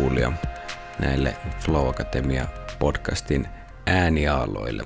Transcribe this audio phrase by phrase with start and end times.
[0.00, 0.32] Kuulija
[0.98, 2.46] näille Flow Academia
[2.78, 3.48] podcastin
[3.86, 4.84] ääniaaloille.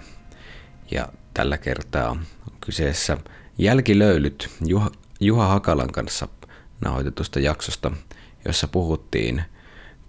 [0.90, 2.20] Ja tällä kertaa on
[2.60, 3.18] kyseessä
[3.58, 6.28] jälkilöylyt Juha, Juha Hakalan kanssa
[6.80, 7.91] nauhoitetusta jaksosta,
[8.45, 9.42] jossa puhuttiin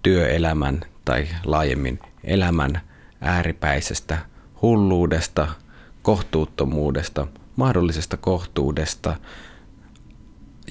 [0.01, 2.81] työelämän tai laajemmin elämän
[3.21, 4.17] ääripäisestä
[4.61, 5.47] hulluudesta,
[6.01, 9.15] kohtuuttomuudesta, mahdollisesta kohtuudesta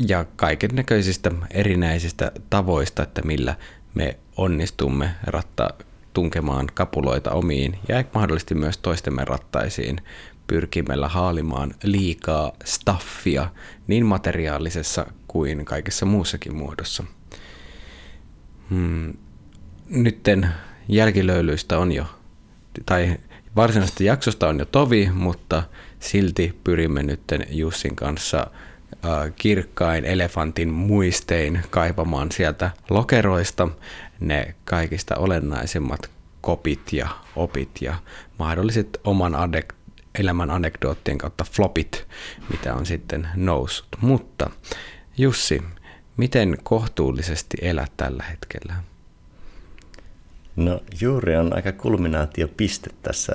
[0.09, 3.57] ja kaiken näköisistä erinäisistä tavoista, että millä
[3.95, 5.71] me onnistumme ratta
[6.13, 10.01] tunkemaan kapuloita omiin ja mahdollisesti myös toistemme rattaisiin
[10.47, 13.51] pyrkimällä haalimaan liikaa staffia
[13.87, 17.05] niin materiaalisessa kuin kaikessa muussakin muodossa.
[18.71, 19.15] Hmm.
[19.89, 20.49] Nytten
[20.89, 22.05] jälkilöylyistä on jo,
[22.87, 23.17] tai
[23.57, 25.63] varsinaisesta jaksosta on jo tovi, mutta
[26.01, 28.47] silti pyrimme nytten Jussin kanssa
[29.37, 33.69] kirkkain elefantin muistein kaivamaan sieltä lokeroista
[34.25, 37.95] ne kaikista olennaisimmat kopit ja opit ja
[38.39, 39.75] mahdolliset oman adek-
[40.19, 42.07] elämän anekdoottien kautta flopit,
[42.51, 43.89] mitä on sitten noussut.
[44.01, 44.51] Mutta
[45.19, 45.63] Jussi,
[46.17, 48.75] miten kohtuullisesti elät tällä hetkellä?
[50.57, 53.33] No juuri on aika kulminaatiopiste tässä.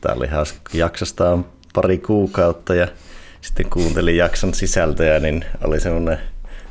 [0.00, 2.88] Tämä oli hauska, jaksosta on pari kuukautta ja
[3.40, 6.18] sitten kuuntelin jakson sisältöjä, niin oli semmoinen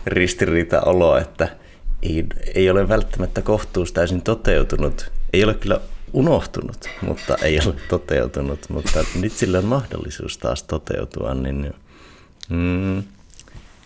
[0.06, 1.56] ristiriita olo, että
[2.04, 5.12] ei, ei ole välttämättä kohtuus täysin toteutunut.
[5.34, 5.80] Ei ole kyllä
[6.14, 8.70] unohtunut, mutta ei ole toteutunut.
[8.70, 11.74] Mutta nyt sillä on mahdollisuus taas toteutua, niin
[12.50, 13.04] mm,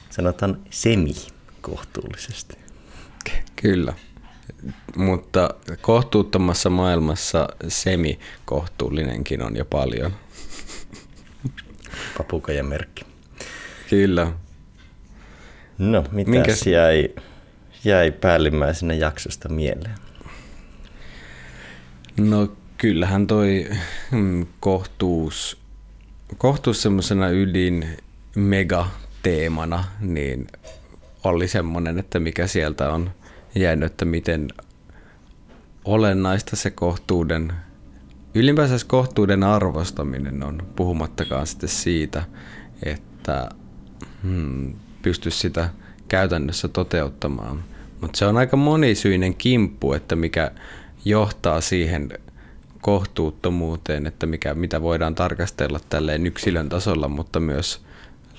[0.09, 2.57] sanotaan semi-kohtuullisesti.
[3.55, 3.93] Kyllä,
[4.95, 5.49] mutta
[5.81, 10.11] kohtuuttomassa maailmassa semi-kohtuullinenkin on jo paljon.
[12.17, 13.05] Papukajan merkki.
[13.89, 14.31] Kyllä.
[15.77, 16.67] No, mitä Minkäs...
[16.67, 17.09] jäi,
[17.85, 19.95] jäi päällimmäisenä jaksosta mieleen?
[22.17, 23.69] No kyllähän toi
[24.11, 25.57] mm, kohtuus,
[26.37, 27.97] kohtuus semmoisena ydin
[28.35, 28.87] mega
[29.23, 30.47] teemana, niin
[31.23, 33.11] oli semmoinen, että mikä sieltä on
[33.55, 34.47] jäänyt, että miten
[35.85, 37.53] olennaista se kohtuuden,
[38.35, 42.23] ylipäänsä kohtuuden arvostaminen on, puhumattakaan sitten siitä,
[42.83, 43.49] että
[44.23, 45.69] hmm, pystyisi sitä
[46.07, 47.63] käytännössä toteuttamaan.
[48.01, 50.51] Mutta se on aika monisyinen kimppu, että mikä
[51.05, 52.09] johtaa siihen
[52.81, 57.81] kohtuuttomuuteen, että mikä, mitä voidaan tarkastella tälleen yksilön tasolla, mutta myös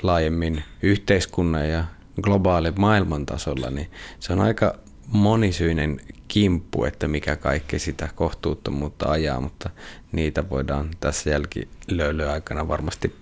[0.03, 1.85] laajemmin yhteiskunnan ja
[2.23, 3.91] globaalin maailman tasolla, niin
[4.21, 9.71] se on aika monisyinen kimppu, että mikä kaikki sitä kohtuuttomuutta ajaa, mutta
[10.13, 13.15] niitä voidaan tässä jälkilöilyn aikana varmasti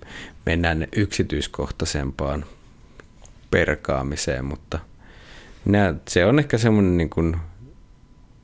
[0.47, 2.45] mennään yksityiskohtaisempaan
[3.51, 4.78] perkaamiseen, mutta
[6.09, 7.37] se on ehkä semmoinen niin kuin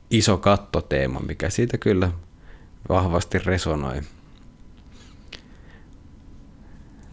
[0.09, 2.11] iso kattoteema, mikä siitä kyllä
[2.89, 4.01] vahvasti resonoi.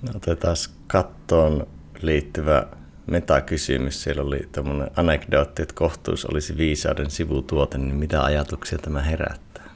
[0.03, 1.67] No, otetaan kattoon
[2.03, 2.67] liittyvä
[3.07, 4.03] metakysymys.
[4.03, 9.71] Siellä oli tämmöinen anekdootti, että kohtuus olisi viisauden sivutuote, niin mitä ajatuksia tämä herättää?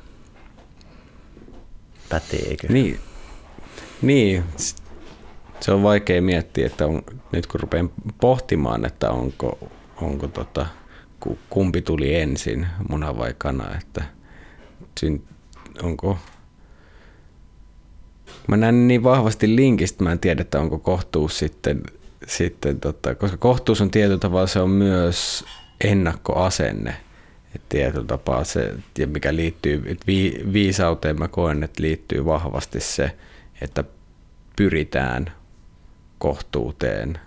[2.08, 2.66] Päteekö?
[2.68, 3.00] Niin,
[4.02, 4.44] niin.
[5.60, 9.70] se on vaikea miettiä, että on, nyt kun rupean pohtimaan, että onko,
[10.02, 10.66] onko tota,
[11.50, 14.04] kumpi tuli ensin, muna vai kana, että
[15.82, 16.18] onko
[18.48, 21.82] Mä näen niin vahvasti linkistä, mä en tiedä, että onko kohtuus sitten
[22.26, 25.44] sitten tota, koska kohtuus on tietyllä tavalla se on myös
[25.84, 26.96] ennakkoasenne.
[27.54, 32.80] Et tietyllä tapaa se, ja mikä liittyy, että vi, viisauteen mä koen, että liittyy vahvasti
[32.80, 33.16] se,
[33.60, 33.84] että
[34.56, 35.32] pyritään
[36.18, 37.18] kohtuuteen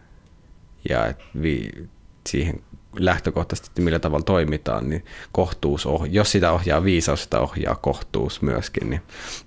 [0.90, 1.72] ja et vi,
[2.30, 2.62] siihen
[3.00, 8.42] lähtökohtaisesti, että millä tavalla toimitaan, niin kohtuus, oh, jos sitä ohjaa viisaus, sitä ohjaa kohtuus
[8.42, 8.90] myöskin.
[8.90, 9.02] Niin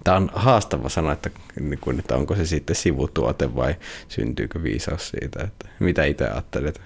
[0.04, 1.30] tämä on haastava sana, että,
[1.60, 3.74] niin että onko se sitten sivutuote vai
[4.08, 6.80] syntyykö viisaus siitä, että mitä itse ajattelet?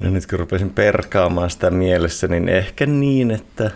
[0.00, 3.70] No nyt kun rupesin perkaamaan sitä mielessä, niin ehkä niin, että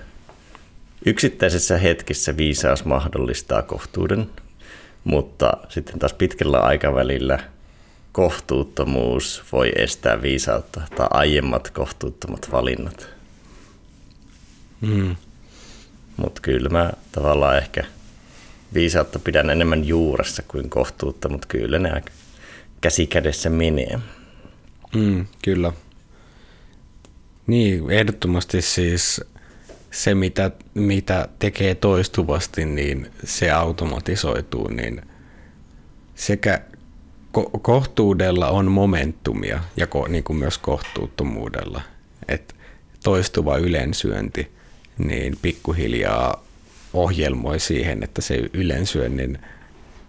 [1.06, 4.30] yksittäisessä hetkessä viisaus mahdollistaa kohtuuden,
[5.04, 7.38] mutta sitten taas pitkällä aikavälillä–
[8.16, 13.08] kohtuuttomuus voi estää viisautta tai aiemmat kohtuuttomat valinnat.
[14.80, 15.16] Mm.
[16.16, 17.84] Mutta kyllä mä tavallaan ehkä
[18.74, 22.10] viisautta pidän enemmän juuressa kuin kohtuutta, mutta kyllä ne aika
[22.80, 23.98] käsi kädessä menee.
[24.94, 25.72] Mm, kyllä.
[27.46, 29.20] Niin, ehdottomasti siis
[29.90, 35.02] se, mitä, mitä tekee toistuvasti, niin se automatisoituu, niin
[36.14, 36.60] sekä
[37.38, 41.80] ko- kohtuudella on momentumia ja ko- niin kuin myös kohtuuttomuudella.
[42.28, 42.56] Et
[43.04, 44.52] toistuva ylensyönti
[44.98, 46.44] niin pikkuhiljaa
[46.92, 49.38] ohjelmoi siihen, että se ylensyönnin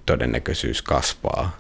[0.06, 1.60] todennäköisyys kasvaa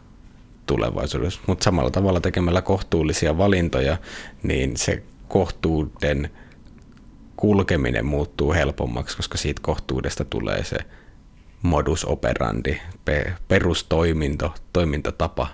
[0.66, 1.40] tulevaisuudessa.
[1.48, 3.98] Mutta samalla tavalla tekemällä kohtuullisia valintoja,
[4.44, 6.30] niin se kohtuuden
[7.38, 10.78] kulkeminen muuttuu helpommaksi, koska siitä kohtuudesta tulee se
[11.62, 12.78] modus operandi,
[13.48, 15.48] perustoiminto, toimintatapa,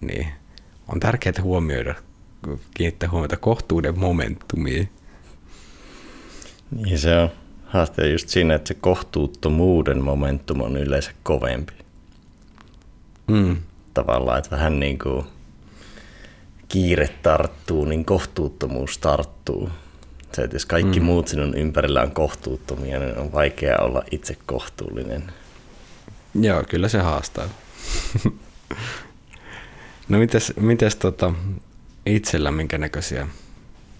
[0.00, 0.28] niin
[0.88, 1.94] on tärkeää huomioida,
[2.74, 4.88] kiinnittää huomiota kohtuuden momentumiin.
[6.84, 7.30] Niin se on
[7.66, 11.72] haaste just siinä, että se kohtuuttomuuden momentum on yleensä kovempi.
[13.26, 13.56] Mm.
[13.94, 15.26] Tavallaan, että vähän niin kuin
[16.68, 19.70] kiire tarttuu, niin kohtuuttomuus tarttuu.
[20.32, 21.06] Se, että jos kaikki mm.
[21.06, 25.32] muut sinun ympärillä on kohtuuttomia, niin on vaikea olla itse kohtuullinen.
[26.40, 27.48] Joo, kyllä se haastaa.
[30.08, 31.32] no mites, mites tota,
[32.06, 33.28] itsellä minkä näköisiä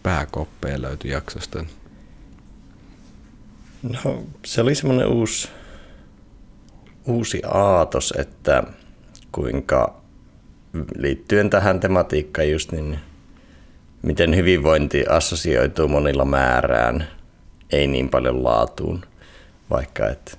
[0.02, 1.64] pääkoppeja löytyi jaksosta?
[3.82, 5.48] No se oli semmoinen uusi,
[7.06, 8.62] uusi aatos, että
[9.32, 10.00] kuinka
[10.96, 12.98] liittyen tähän tematiikkaan just niin
[14.02, 17.08] miten hyvinvointi assosioituu monilla määrään,
[17.72, 19.02] ei niin paljon laatuun,
[19.70, 20.32] vaikka että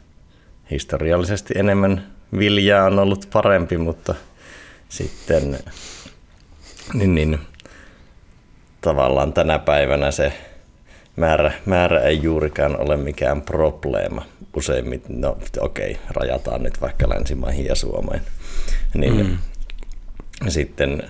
[0.71, 2.07] historiallisesti enemmän
[2.37, 4.15] viljaa on ollut parempi, mutta
[4.89, 5.59] sitten
[6.93, 7.39] niin, niin,
[8.81, 10.33] tavallaan tänä päivänä se
[11.15, 14.25] määrä, määrä ei juurikaan ole mikään probleema.
[14.55, 18.21] Useimmiten, no okei, okay, rajataan nyt vaikka länsimaihin ja Suomeen.
[18.93, 19.37] Niin mm.
[20.49, 21.03] sitten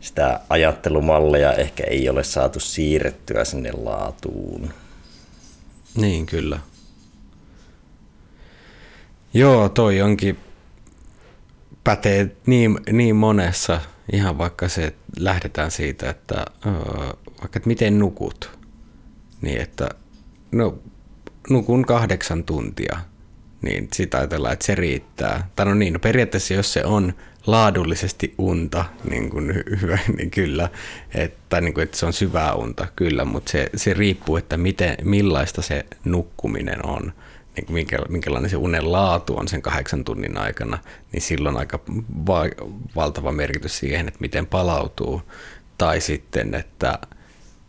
[0.00, 4.70] sitä ajattelumalleja ehkä ei ole saatu siirrettyä sinne laatuun.
[5.94, 6.58] Niin, kyllä.
[9.34, 10.38] Joo, toi onkin
[11.84, 13.80] pätee niin, niin monessa,
[14.12, 16.44] ihan vaikka se, että lähdetään siitä, että
[17.40, 18.58] vaikka että miten nukut,
[19.40, 19.88] niin että
[20.52, 20.78] no
[21.50, 22.98] nukun kahdeksan tuntia,
[23.62, 25.48] niin sitä ajatellaan, että se riittää.
[25.56, 27.14] Tai no niin, no periaatteessa jos se on
[27.46, 30.68] laadullisesti unta, niin, kuin hyvä, niin kyllä,
[31.14, 34.96] että, niin kuin, että se on syvää unta, kyllä, mutta se, se riippuu, että miten,
[35.02, 37.12] millaista se nukkuminen on,
[37.56, 40.78] niin kuin minkä, minkälainen se unen laatu on sen kahdeksan tunnin aikana,
[41.12, 41.80] niin silloin aika
[42.26, 45.22] va- valtava merkitys siihen, että miten palautuu,
[45.78, 46.98] tai sitten, että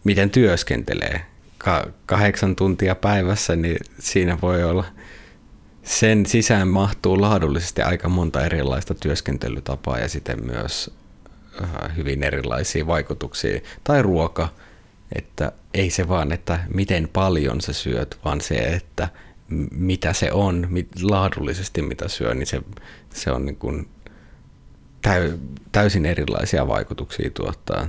[0.04, 1.22] miten työskentelee.
[1.58, 4.86] Ka- kahdeksan tuntia päivässä, niin siinä voi olla–
[5.84, 10.92] sen sisään mahtuu laadullisesti aika monta erilaista työskentelytapaa ja sitten myös
[11.64, 13.62] äh, hyvin erilaisia vaikutuksia.
[13.84, 14.50] Tai ruoka,
[15.16, 19.10] että ei se vaan, että miten paljon sä syöt, vaan se, että
[19.72, 20.68] mitä se on,
[21.02, 22.62] laadullisesti mitä syö, niin se,
[23.14, 23.90] se on niin kuin
[25.72, 27.88] täysin erilaisia vaikutuksia tuottaa.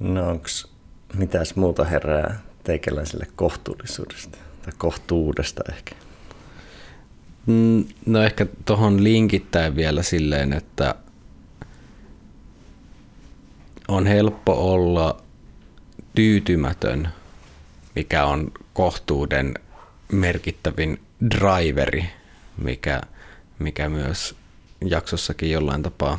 [0.00, 0.68] No onks
[1.14, 5.94] mitäs muuta herää teikäläiselle kohtuullisuudesta tai kohtuudesta ehkä?
[7.46, 10.94] Mm, no ehkä tuohon linkittäen vielä silleen, että
[13.88, 15.22] on helppo olla
[16.14, 17.08] tyytymätön,
[17.94, 19.54] mikä on kohtuuden
[20.12, 21.00] merkittävin
[21.30, 22.04] driveri,
[22.58, 23.00] mikä,
[23.58, 24.34] mikä myös
[24.84, 26.18] jaksossakin jollain tapaa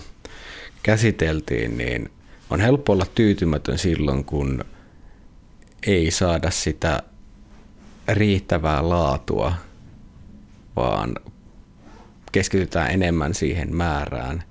[0.83, 2.11] käsiteltiin, niin
[2.49, 4.65] on helppo olla tyytymätön silloin, kun
[5.87, 7.03] ei saada sitä
[8.07, 9.53] riittävää laatua,
[10.75, 11.15] vaan
[12.31, 14.43] keskitytään enemmän siihen määrään,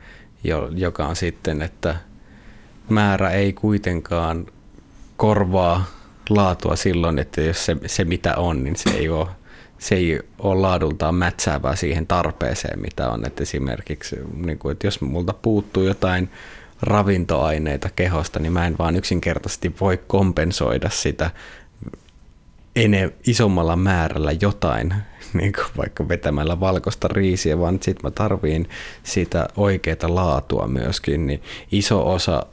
[0.75, 1.97] joka on sitten, että
[2.89, 4.47] määrä ei kuitenkaan
[5.17, 5.85] korvaa
[6.29, 9.29] laatua silloin, että jos se, se mitä on, niin se ei ole
[9.81, 13.27] se ei ole laadultaan mätsäävää siihen tarpeeseen, mitä on.
[13.27, 16.31] Että esimerkiksi, niin kuin, että jos multa puuttuu jotain
[16.83, 21.31] ravintoaineita kehosta, niin mä en vaan yksinkertaisesti voi kompensoida sitä
[22.77, 24.95] ene, isommalla määrällä jotain,
[25.41, 28.69] niin kuin vaikka vetämällä valkoista riisiä, vaan sitten mä tarviin
[29.03, 32.47] sitä oikeaa laatua myöskin, niin iso osa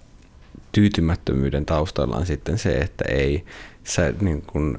[0.72, 3.46] tyytymättömyyden taustalla on sitten se, että ei
[3.84, 4.77] sä niin kuin,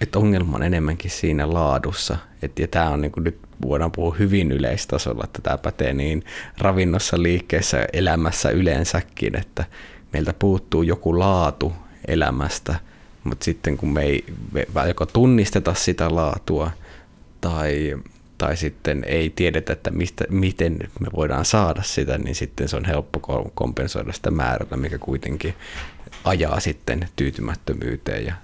[0.00, 2.16] että ongelma on enemmänkin siinä laadussa.
[2.42, 6.24] Et, ja tämä on niin kuin nyt voidaan puhua hyvin yleistasolla, että tämä pätee niin
[6.58, 9.64] ravinnossa, liikkeessä, elämässä yleensäkin, että
[10.12, 11.72] meiltä puuttuu joku laatu
[12.08, 12.74] elämästä,
[13.24, 16.70] mutta sitten kun me ei me joko tunnisteta sitä laatua
[17.40, 17.96] tai,
[18.38, 22.84] tai sitten ei tiedetä, että mistä, miten me voidaan saada sitä, niin sitten se on
[22.84, 25.54] helppo kompensoida sitä määrällä, mikä kuitenkin
[26.24, 28.34] ajaa sitten tyytymättömyyteen ja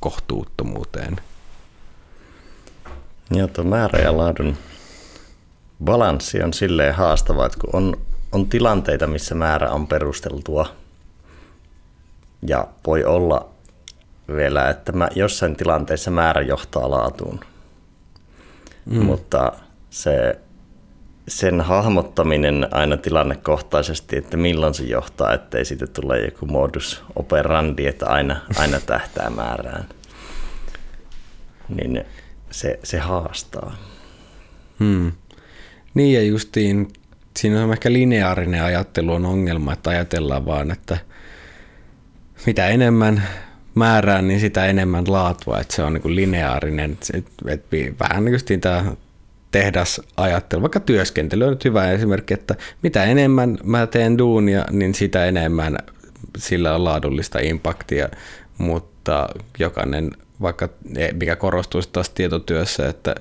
[0.00, 1.16] kohtuuttomuuteen.
[3.30, 4.56] Joo, tuo määrä ja laadun
[5.84, 8.00] balanssi on silleen haastava, että kun on,
[8.32, 10.66] on tilanteita, missä määrä on perusteltua
[12.46, 13.48] ja voi olla
[14.36, 17.40] vielä, että mä, jossain tilanteessa määrä johtaa laatuun.
[18.86, 19.04] Mm.
[19.04, 19.52] Mutta
[19.90, 20.38] se,
[21.28, 28.06] sen hahmottaminen aina tilannekohtaisesti, että milloin se johtaa, ettei siitä tule joku modus operandi, että
[28.06, 29.88] aina, aina tähtää määrään,
[31.68, 32.04] niin
[32.50, 33.76] se, se haastaa.
[34.78, 35.12] Hmm.
[35.94, 36.88] Niin ja justiin,
[37.36, 40.98] siinä on ehkä lineaarinen ajattelu on ongelma, että ajatellaan vaan, että
[42.46, 43.22] mitä enemmän
[43.74, 46.98] määrää, niin sitä enemmän laatua, että se on niin kuin lineaarinen,
[47.48, 48.92] että vähän niin kuin tämä
[49.50, 55.26] tehdasajattelu, vaikka työskentely on nyt hyvä esimerkki, että mitä enemmän mä teen duunia, niin sitä
[55.26, 55.78] enemmän
[56.38, 58.08] sillä on laadullista impaktia,
[58.58, 59.28] mutta
[59.58, 60.10] jokainen,
[60.42, 60.68] vaikka
[61.12, 63.14] mikä korostuu taas tietotyössä, että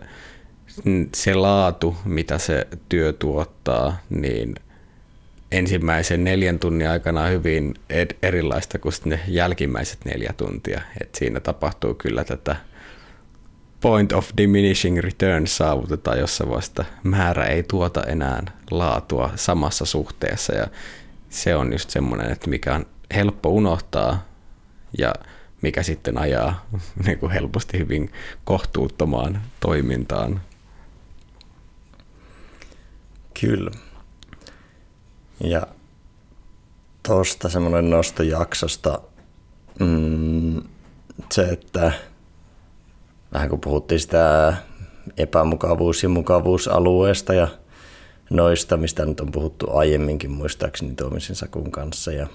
[1.16, 4.56] se laatu, mitä se työ tuottaa, niin
[5.52, 7.74] ensimmäisen neljän tunnin aikana hyvin
[8.24, 10.82] erilaista kuin ne jälkimmäiset neljä tuntia.
[11.02, 12.56] Et siinä tapahtuu kyllä tätä
[13.82, 20.68] point of diminishing returns saavutetaan, jossa vasta määrä ei tuota enää laatua samassa suhteessa ja
[21.30, 22.86] se on just semmoinen, että mikä on
[23.16, 24.26] helppo unohtaa
[24.98, 25.14] ja
[25.62, 26.66] mikä sitten ajaa
[27.06, 28.12] niin kuin helposti hyvin
[28.44, 30.42] kohtuuttomaan toimintaan.
[33.42, 33.72] Kyllä.
[35.44, 35.68] Ja
[37.08, 39.02] tuosta semmoinen nosto jaksosta,
[39.80, 40.62] mm,
[41.32, 41.92] se, että
[43.34, 44.54] vähän kun puhuttiin sitä
[45.18, 47.48] epämukavuus- ja mukavuusalueesta ja
[48.30, 52.12] noista, mistä nyt on puhuttu aiemminkin muistaakseni Tuomisen Sakun kanssa.
[52.12, 52.28] Ja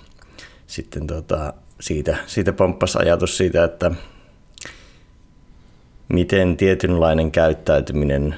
[0.66, 3.90] sitten tota, siitä, siitä pomppasi ajatus siitä, että
[6.08, 8.34] miten tietynlainen käyttäytyminen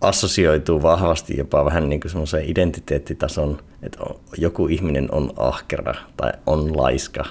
[0.00, 3.98] assosioituu vahvasti jopa vähän niin kuin semmoiseen identiteettitason, että
[4.38, 7.24] joku ihminen on ahkera tai on laiska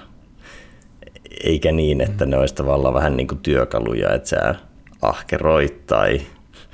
[1.44, 4.56] eikä niin, että ne olisi tavallaan vähän niin kuin työkaluja, että sä
[5.02, 6.22] ahkeroit tai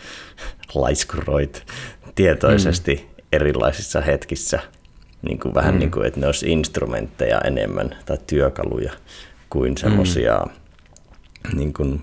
[0.76, 1.66] laiskuroit
[2.16, 3.24] tietoisesti mm.
[3.32, 4.60] erilaisissa hetkissä,
[5.26, 5.80] niin kuin vähän mm.
[5.80, 8.94] niin kuin, että ne olisi instrumentteja enemmän tai työkaluja
[9.50, 11.58] kuin semmoisia mm.
[11.58, 12.02] niin kuin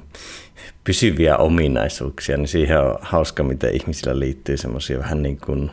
[0.85, 5.71] pysyviä ominaisuuksia, niin siihen on hauska, miten ihmisillä liittyy semmoisia vähän niin kuin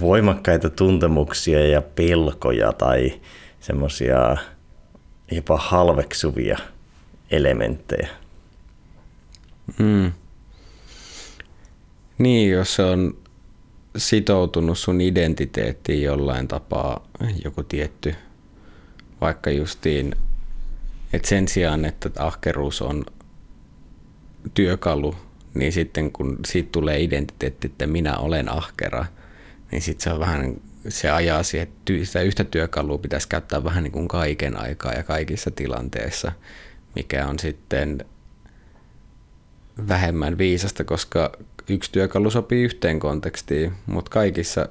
[0.00, 3.20] voimakkaita tuntemuksia ja pelkoja tai
[3.60, 4.36] semmoisia
[5.30, 6.58] jopa halveksuvia
[7.30, 8.08] elementtejä.
[9.78, 10.12] Mm.
[12.18, 13.21] Niin, jos se on
[13.96, 17.08] sitoutunut sun identiteettiin jollain tapaa
[17.44, 18.14] joku tietty,
[19.20, 20.14] vaikka justiin,
[21.12, 23.04] että sen sijaan, että ahkeruus on
[24.54, 25.14] työkalu,
[25.54, 29.04] niin sitten kun siitä tulee identiteetti, että minä olen ahkera,
[29.70, 30.56] niin sitten se on vähän
[30.88, 35.02] se ajaa siihen, että sitä yhtä työkalua pitäisi käyttää vähän niin kuin kaiken aikaa ja
[35.02, 36.32] kaikissa tilanteissa,
[36.94, 38.04] mikä on sitten
[39.88, 41.32] vähemmän viisasta, koska
[41.72, 44.68] yksi työkalu sopii yhteen kontekstiin, mutta kaikissa,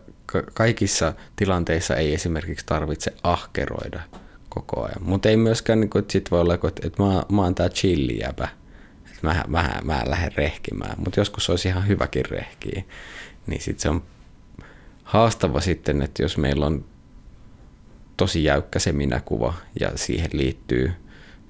[0.53, 4.01] kaikissa tilanteissa ei esimerkiksi tarvitse ahkeroida
[4.49, 5.03] koko ajan.
[5.03, 7.69] Mutta ei myöskään, niin kuin, että sit voi olla, että, että mä, mä oon tää
[7.69, 8.47] chillijäpä,
[9.05, 12.83] että mä, mä, mä lähden rehkimään, mutta joskus olisi ihan hyväkin rehkiä,
[13.47, 14.03] niin sitten se on
[15.03, 16.85] haastava sitten, että jos meillä on
[18.17, 20.91] tosi jäykkä se minäkuva ja siihen liittyy,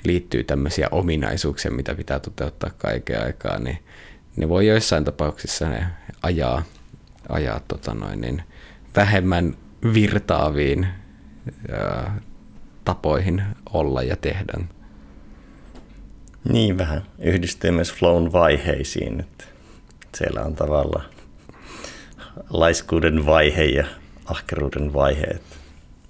[0.04, 3.78] liittyy tämmöisiä ominaisuuksia, mitä pitää toteuttaa kaiken aikaa, niin
[4.38, 5.88] ne voi joissain tapauksissa ne
[6.24, 6.64] ajaa,
[7.30, 8.44] ajaa tota noin, niin
[8.96, 9.58] vähemmän
[9.94, 10.88] virtaaviin
[11.72, 12.22] ää,
[12.86, 14.54] tapoihin olla ja tehdä.
[16.50, 17.04] Niin vähän.
[17.20, 19.20] Yhdistyy myös flown vaiheisiin.
[19.20, 19.44] Että
[20.16, 21.06] siellä on tavallaan
[22.50, 23.86] laiskuuden vaihe ja
[24.26, 25.42] ahkeruuden vaiheet.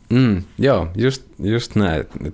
[0.10, 2.02] Mm, joo, just, just näin.
[2.02, 2.32] Että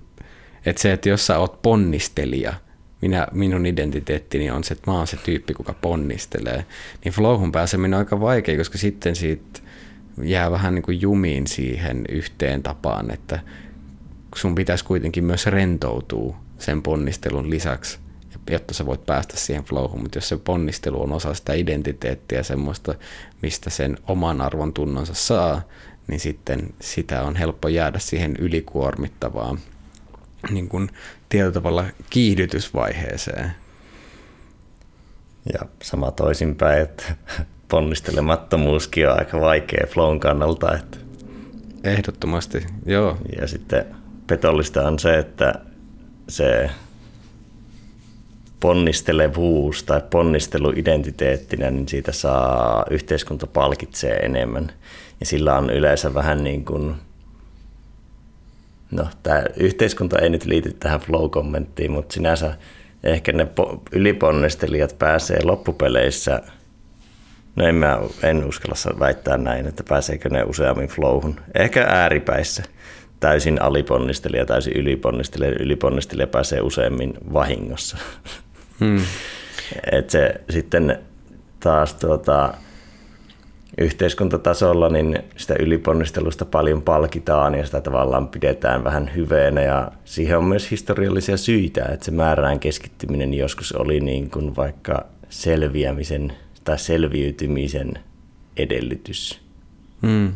[0.65, 2.53] et se, että jos sä oot ponnistelija,
[3.01, 6.65] minä, minun identiteettini on se, että mä oon se tyyppi, kuka ponnistelee,
[7.03, 9.59] niin flowhun pääseminen on aika vaikea, koska sitten siitä
[10.23, 13.39] jää vähän niin kuin jumiin siihen yhteen tapaan, että
[14.35, 17.99] sun pitäisi kuitenkin myös rentoutua sen ponnistelun lisäksi
[18.49, 22.95] jotta sä voit päästä siihen flowhun, mutta jos se ponnistelu on osa sitä identiteettiä, semmoista,
[23.41, 25.61] mistä sen oman arvon tunnonsa saa,
[26.07, 29.59] niin sitten sitä on helppo jäädä siihen ylikuormittavaan
[30.49, 30.89] niin kuin
[31.29, 33.51] tietyllä tavalla kiihdytysvaiheeseen.
[35.53, 37.03] Ja sama toisinpäin, että
[37.69, 40.75] ponnistelemattomuuskin on aika vaikea flown kannalta.
[40.75, 40.97] Että...
[41.83, 43.17] Ehdottomasti, joo.
[43.39, 43.85] Ja sitten
[44.27, 45.53] petollista on se, että
[46.29, 46.69] se
[48.59, 54.71] ponnistelevuus tai ponnistelu identiteettinä, niin siitä saa yhteiskunta palkitsee enemmän.
[55.19, 56.95] Ja sillä on yleensä vähän niin kuin,
[58.91, 62.57] no tämä yhteiskunta ei nyt liity tähän flow-kommenttiin, mutta sinänsä
[63.03, 63.47] ehkä ne
[63.91, 66.41] yliponnistelijat pääsee loppupeleissä,
[67.55, 72.63] no en, mä, en uskalla väittää näin, että pääseekö ne useammin flowhun, ehkä ääripäissä
[73.19, 77.97] täysin aliponnistelija, täysin yliponnistelija, yliponnistelija pääsee useammin vahingossa.
[78.79, 79.01] Hmm.
[79.91, 80.99] Et se sitten
[81.59, 82.53] taas tuota,
[83.77, 90.43] yhteiskuntatasolla niin sitä yliponnistelusta paljon palkitaan ja sitä tavallaan pidetään vähän hyveenä ja siihen on
[90.43, 97.93] myös historiallisia syitä, että se määrään keskittyminen joskus oli niin kuin vaikka selviämisen tai selviytymisen
[98.57, 99.41] edellytys.
[100.01, 100.33] Hmm.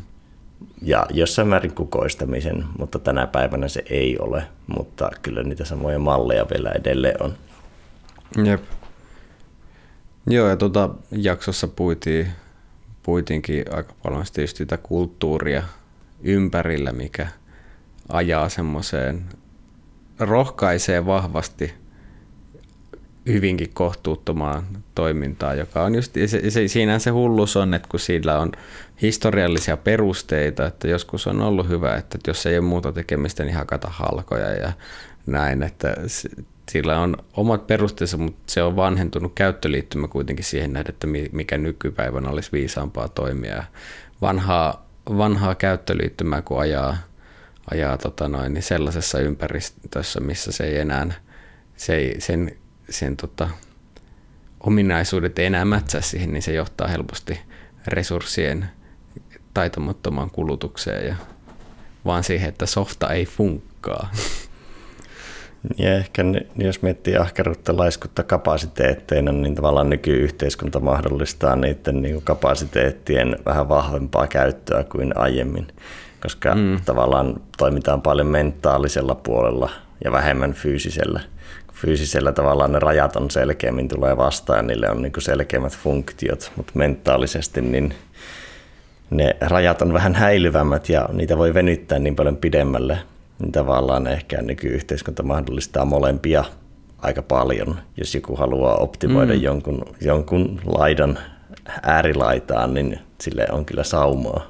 [0.81, 6.45] Ja jossain määrin kukoistamisen, mutta tänä päivänä se ei ole, mutta kyllä niitä samoja malleja
[6.53, 7.33] vielä edelleen on.
[8.45, 8.61] Jep.
[10.27, 12.27] Joo, ja tuota jaksossa puitiin
[13.03, 15.63] puitiinkin aika paljon sitä kulttuuria
[16.23, 17.27] ympärillä, mikä
[18.09, 19.25] ajaa semmoiseen,
[20.19, 21.73] rohkaisee vahvasti
[23.25, 24.63] hyvinkin kohtuuttomaan
[24.95, 28.51] toimintaan, joka on just, se, se, siinä se hullus on, että kun sillä on
[29.01, 33.87] historiallisia perusteita, että joskus on ollut hyvä, että jos ei ole muuta tekemistä, niin hakata
[33.91, 34.73] halkoja ja
[35.25, 35.95] näin, että
[36.71, 42.29] sillä on omat perusteensa, mutta se on vanhentunut käyttöliittymä kuitenkin siihen nähdä, että mikä nykypäivänä
[42.29, 43.63] olisi viisaampaa toimia.
[44.21, 44.85] Vanhaa,
[45.17, 46.97] vanhaa käyttöliittymää, kun ajaa,
[47.71, 51.11] ajaa tota noin, niin sellaisessa ympäristössä, missä se ei enää,
[51.77, 52.57] se ei, sen,
[52.89, 53.49] sen tota,
[54.59, 57.39] ominaisuudet ei enää mätsää siihen, niin se johtaa helposti
[57.87, 58.69] resurssien
[59.53, 61.15] taitamattomaan kulutukseen ja
[62.05, 64.11] vaan siihen, että softa ei funkkaa.
[65.77, 66.23] Ja ehkä
[66.57, 74.83] jos miettii ahkeruutta, laiskutta kapasiteetteina, niin tavallaan nykyyhteiskunta mahdollistaa niiden niin kapasiteettien vähän vahvempaa käyttöä
[74.83, 75.67] kuin aiemmin,
[76.21, 76.79] koska mm.
[76.85, 79.69] tavallaan toimitaan paljon mentaalisella puolella
[80.03, 81.19] ja vähemmän fyysisellä.
[81.73, 86.71] Fyysisellä tavallaan ne rajat on selkeämmin tulee vastaan ja niille on niin selkeämmät funktiot, mutta
[86.75, 87.93] mentaalisesti niin
[89.09, 92.97] ne rajat on vähän häilyvämmät ja niitä voi venyttää niin paljon pidemmälle,
[93.41, 96.43] niin tavallaan ehkä nykyyhteiskunta mahdollistaa molempia
[96.97, 99.41] aika paljon, jos joku haluaa optimoida mm.
[99.41, 101.19] jonkun, jonkun laidan
[101.81, 104.47] äärilaitaan, niin sille on kyllä saumaa.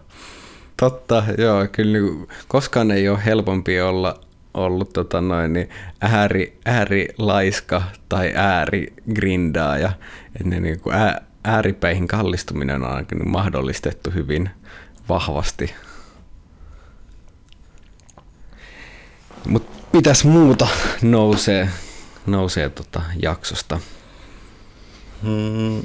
[0.79, 4.19] Totta, joo, kyllä niin, koskaan ei ole helpompi olla
[4.53, 5.69] ollut tota noin, niin
[6.01, 9.91] ääri, äärilaiska tai äärigrindaaja.
[10.39, 14.49] Että niin kuin ää, ääripäihin kallistuminen on ainakin mahdollistettu hyvin
[15.09, 15.73] vahvasti.
[19.45, 20.67] Mutta mitäs muuta
[21.01, 21.69] nousee,
[22.25, 23.79] nousee tota jaksosta?
[25.23, 25.81] Hmm.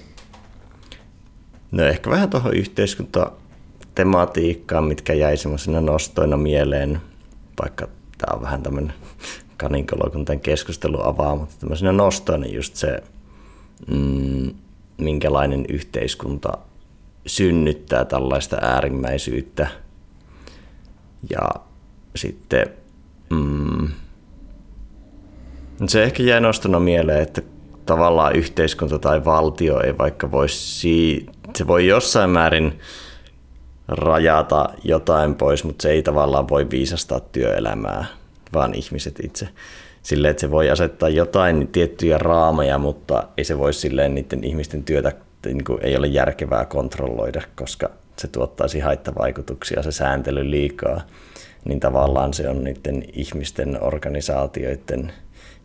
[1.70, 7.00] No ehkä vähän tuohon yhteiskuntatematiikkaan, mitkä jäi semmoisena nostoina mieleen,
[7.62, 7.88] vaikka
[8.18, 8.94] tämä on vähän tämmöinen
[9.56, 13.02] kaninkolo, kun tämän keskustelun avaa, mutta tämmöisenä nostoina just se,
[13.88, 14.54] mm,
[14.98, 16.58] minkälainen yhteiskunta
[17.26, 19.68] synnyttää tällaista äärimmäisyyttä.
[21.30, 21.48] Ja
[22.16, 22.66] sitten
[23.30, 23.88] Mm.
[25.86, 27.42] Se ehkä jäi nostona mieleen, että
[27.86, 32.78] tavallaan yhteiskunta tai valtio ei vaikka voisi, se voi jossain määrin
[33.88, 38.04] rajata jotain pois, mutta se ei tavallaan voi viisastaa työelämää,
[38.54, 39.48] vaan ihmiset itse.
[40.02, 44.84] Silleen, että se voi asettaa jotain tiettyjä raameja, mutta ei se voi silleen niiden ihmisten
[44.84, 45.12] työtä
[45.46, 51.00] niin kuin ei ole järkevää kontrolloida, koska se tuottaisi haittavaikutuksia, se sääntely liikaa
[51.66, 55.12] niin tavallaan se on niiden ihmisten organisaatioiden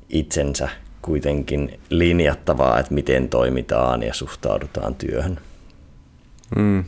[0.10, 0.70] itsensä
[1.02, 5.40] kuitenkin linjattavaa, että miten toimitaan ja suhtaudutaan työhön.
[6.56, 6.84] Mm.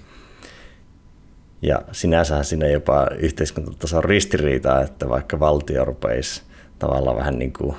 [1.62, 6.42] Ja sinänsä siinä jopa yhteiskuntatason ristiriitaa, että vaikka valtio rupeisi
[6.80, 7.76] tavallaan vähän niin kuin,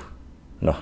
[0.61, 0.75] no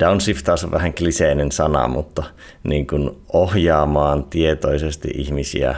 [0.00, 2.22] downshiftaus on vähän kliseinen sana, mutta
[2.64, 5.76] niin kuin ohjaamaan tietoisesti ihmisiä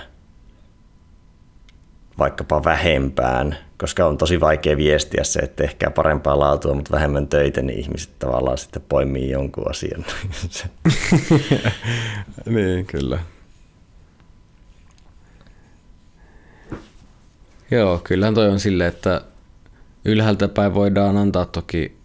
[2.19, 7.63] vaikkapa vähempään koska on tosi vaikea viestiä se, että tehkää parempaa laatua, mutta vähemmän töitä,
[7.63, 10.05] niin ihmiset tavallaan sitten poimii jonkun asian.
[12.55, 13.19] niin, kyllä.
[17.71, 19.21] Joo, kyllähän toi on silleen, että
[20.05, 21.97] ylhäältä päin voidaan antaa toki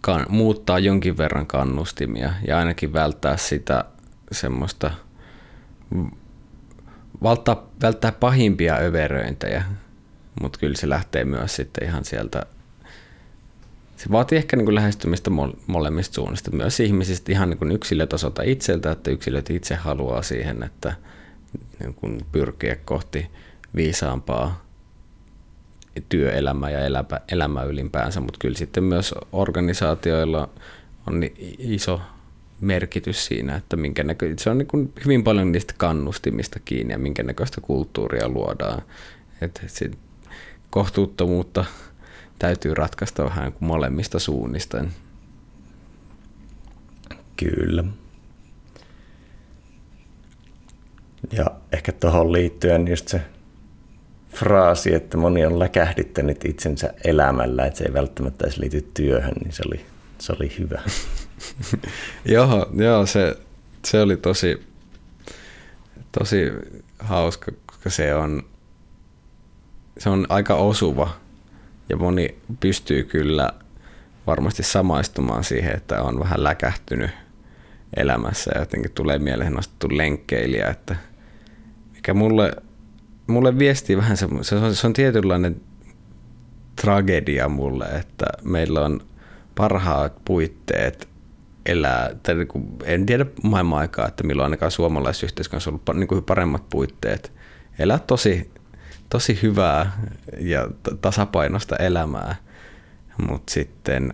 [0.00, 3.84] kan- muuttaa jonkin verran kannustimia ja ainakin välttää sitä
[4.32, 4.90] semmoista,
[7.22, 9.64] välttää, välttää pahimpia överöintejä,
[10.42, 12.46] mutta kyllä se lähtee myös sitten ihan sieltä
[13.98, 15.30] se vaatii ehkä niin kuin lähestymistä
[15.66, 20.92] molemmista suunnista, myös ihmisistä ihan niin kuin yksilötasolta itseltä, että yksilöt itse haluaa siihen, että
[21.80, 23.26] niin kuin pyrkiä kohti
[23.76, 24.64] viisaampaa
[26.08, 30.48] työelämää ja elämä, elämää ylimpäänsä, mutta kyllä sitten myös organisaatioilla
[31.06, 31.22] on
[31.58, 32.00] iso
[32.60, 36.98] merkitys siinä, että minkä näkö, se on niin kuin hyvin paljon niistä kannustimista kiinni ja
[36.98, 38.82] minkä näköistä kulttuuria luodaan.
[39.40, 39.98] Että sit
[40.70, 41.64] kohtuuttomuutta
[42.38, 44.84] täytyy ratkaista vähän kuin molemmista suunnista.
[47.36, 47.84] Kyllä.
[51.32, 53.20] Ja ehkä tuohon liittyen just se
[54.30, 59.52] fraasi, että moni on läkähdyttänyt itsensä elämällä, että se ei välttämättä edes liity työhön, niin
[59.52, 59.86] se oli,
[60.18, 60.82] se oli hyvä.
[62.34, 63.36] joo, joo se,
[63.84, 64.66] se oli tosi,
[66.18, 66.52] tosi
[66.98, 68.42] hauska, koska se on,
[69.98, 71.10] se on aika osuva
[71.88, 73.52] ja moni pystyy kyllä
[74.26, 77.10] varmasti samaistumaan siihen, että on vähän läkähtynyt
[77.96, 78.50] elämässä.
[78.54, 80.96] Ja jotenkin tulee mieleen nostettu lenkkeilijä, että
[81.94, 82.52] mikä mulle,
[83.26, 85.60] mulle viestii vähän se, on, se on tietynlainen
[86.80, 89.00] tragedia mulle, että meillä on
[89.54, 91.08] parhaat puitteet
[91.66, 96.00] elää, tai niin kuin, en tiedä maailman aikaa, että milloin ainakaan suomalaisessa yhteiskunnassa on ollut
[96.00, 97.32] niin kuin paremmat puitteet
[97.78, 98.50] elää tosi,
[99.10, 100.02] tosi hyvää
[100.40, 100.68] ja
[101.00, 102.36] tasapainosta elämää,
[103.28, 104.12] mutta sitten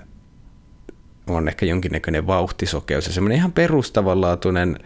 [1.27, 4.79] on ehkä jonkinnäköinen vauhtisokeus ja semmoinen ihan perustavanlaatuinen,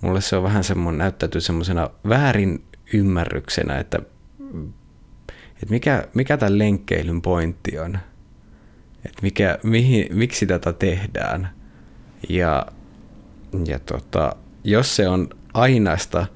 [0.00, 3.98] mulle se on vähän semmoinen, näyttäytyy semmoisena väärin ymmärryksenä, että,
[5.54, 7.98] että mikä, mikä tämän lenkkeilyn pointti on,
[9.06, 11.50] että mikä, mihin, miksi tätä tehdään.
[12.28, 12.66] Ja,
[13.66, 16.26] ja tota, jos se on ainaista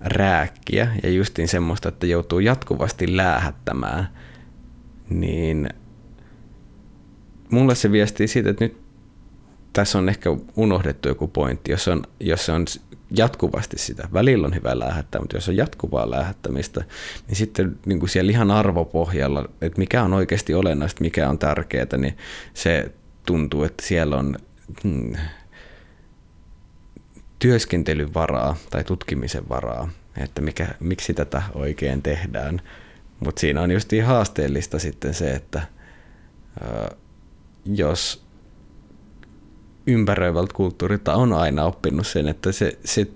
[0.00, 4.08] rääkkiä ja justiin semmoista, että joutuu jatkuvasti läähättämään,
[5.10, 5.68] niin
[7.50, 8.76] mulle se viestii siitä, että nyt
[9.72, 12.64] tässä on ehkä unohdettu joku pointti, jos, on, jos on
[13.10, 14.08] jatkuvasti sitä.
[14.12, 16.84] Välillä on hyvä lähettää, mutta jos on jatkuvaa lähettämistä,
[17.26, 21.86] niin sitten niin kuin siellä ihan arvopohjalla, että mikä on oikeasti olennaista, mikä on tärkeää,
[21.96, 22.16] niin
[22.54, 22.92] se
[23.26, 24.36] tuntuu, että siellä on
[24.84, 25.12] hmm,
[27.40, 32.60] työskentelyn varaa tai tutkimisen varaa, että mikä, miksi tätä oikein tehdään.
[33.20, 35.62] Mutta siinä on just haasteellista sitten se, että
[37.64, 38.24] jos
[39.86, 43.06] ympäröivältä kulttuurilta on aina oppinut sen, että, se, se,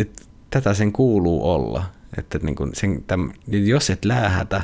[0.00, 1.84] että tätä sen kuuluu olla.
[2.18, 4.62] Että niin kuin sen, täm, jos et läähätä,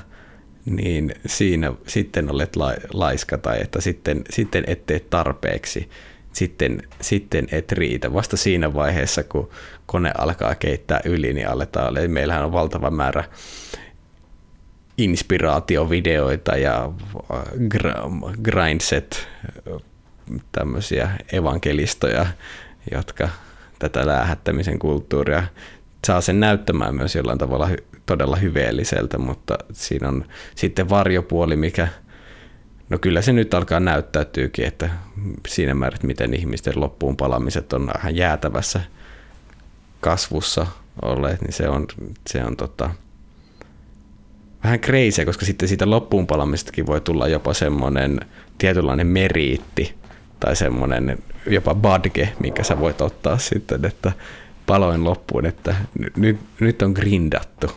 [0.67, 5.91] niin siinä sitten olet la, laiska tai että sitten, sitten et tee tarpeeksi.
[6.35, 8.13] Sitten, sitten et riitä.
[8.13, 9.51] Vasta siinä vaiheessa, kun
[9.87, 11.99] kone alkaa keittää yli, niin aletaan.
[11.99, 13.25] Eli meillähän on valtava määrä
[14.99, 16.93] inspiraatiovideoita ja
[18.43, 19.29] grindset
[20.53, 22.27] tämmöisiä evankelistoja,
[22.93, 23.29] jotka
[23.79, 25.43] tätä läähättämisen kulttuuria
[26.07, 27.69] saa sen näyttämään myös jollain tavalla
[28.07, 31.89] todella hyveelliseltä, mutta siinä on sitten varjopuoli, mikä
[32.89, 34.91] No kyllä se nyt alkaa näyttäytyykin, että
[35.49, 38.81] siinä määrin, miten ihmisten loppuun palamiset on vähän jäätävässä
[40.01, 40.67] kasvussa
[41.03, 41.87] olleet, niin se on,
[42.27, 42.91] se on tota,
[44.65, 48.21] vähän crazy, koska sitten siitä loppuun palamistakin voi tulla jopa semmoinen
[48.59, 49.95] tietynlainen meriitti,
[50.41, 54.13] tai semmoinen jopa badge, minkä sä voit ottaa sitten, että
[54.67, 55.75] paloin loppuun, että
[56.17, 57.71] nyt, nyt on grindattu.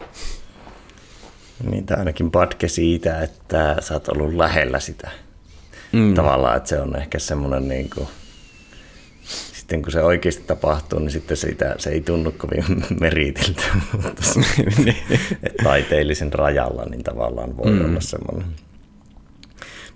[1.63, 5.09] Niin, tämä ainakin badge siitä, että sä oot ollut lähellä sitä.
[5.91, 6.13] Mm.
[6.13, 8.07] Tavallaan, että se on ehkä semmoinen niin kuin,
[9.53, 14.23] sitten kun se oikeasti tapahtuu, niin sitten siitä, se ei tunnu kovin meritiltä, mutta
[14.85, 14.97] niin.
[15.63, 17.85] taiteellisen rajalla niin tavallaan voi mm.
[17.85, 18.47] olla semmoinen.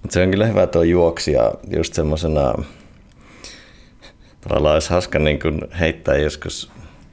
[0.02, 2.54] Mutta se on kyllä hyvä tuo juoksija just semmoisena,
[4.42, 6.72] tavallaan olisi hauska niin kun heittää joskus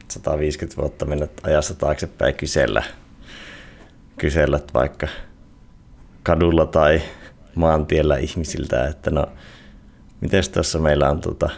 [0.08, 2.82] 150 vuotta mennä ajassa taaksepäin kysellä,
[4.18, 5.08] kysellä vaikka
[6.22, 7.02] kadulla tai
[7.54, 9.26] maantiellä ihmisiltä, että no,
[10.20, 11.50] miten tässä meillä on tota,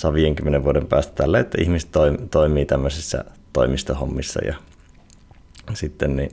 [0.00, 1.90] 150 vuoden päästä tällä, että ihmiset
[2.30, 4.54] toimii tämmöisissä toimistohommissa ja
[5.74, 6.30] sitten niin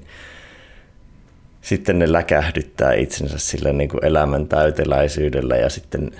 [1.62, 6.12] sitten ne läkähdyttää itsensä sillä niin kuin elämän täyteläisyydellä ja sitten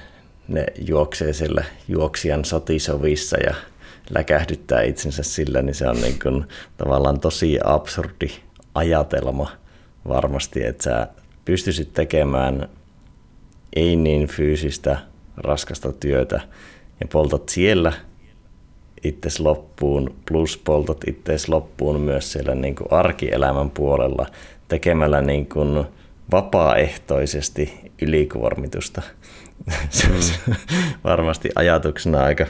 [0.48, 3.56] ne juoksee siellä juoksijan sotisovissa ja
[4.10, 6.46] läkähdyttää itsensä sillä, niin se on niin kuin
[6.78, 8.28] tavallaan tosi absurdi
[8.76, 9.52] ajatelma
[10.08, 11.08] varmasti, että sä
[11.46, 12.70] pystyisit tekemään
[13.76, 14.98] ei niin fyysistä,
[15.38, 16.42] raskasta työtä
[17.00, 17.94] ja poltat siellä
[19.04, 24.26] itses loppuun, plus poltat itses loppuun myös siellä niin kuin arkielämän puolella
[24.68, 25.86] tekemällä niin kuin
[26.32, 29.02] vapaaehtoisesti ylikuormitusta.
[29.90, 30.56] Se mm.
[31.04, 32.46] varmasti ajatuksena aika,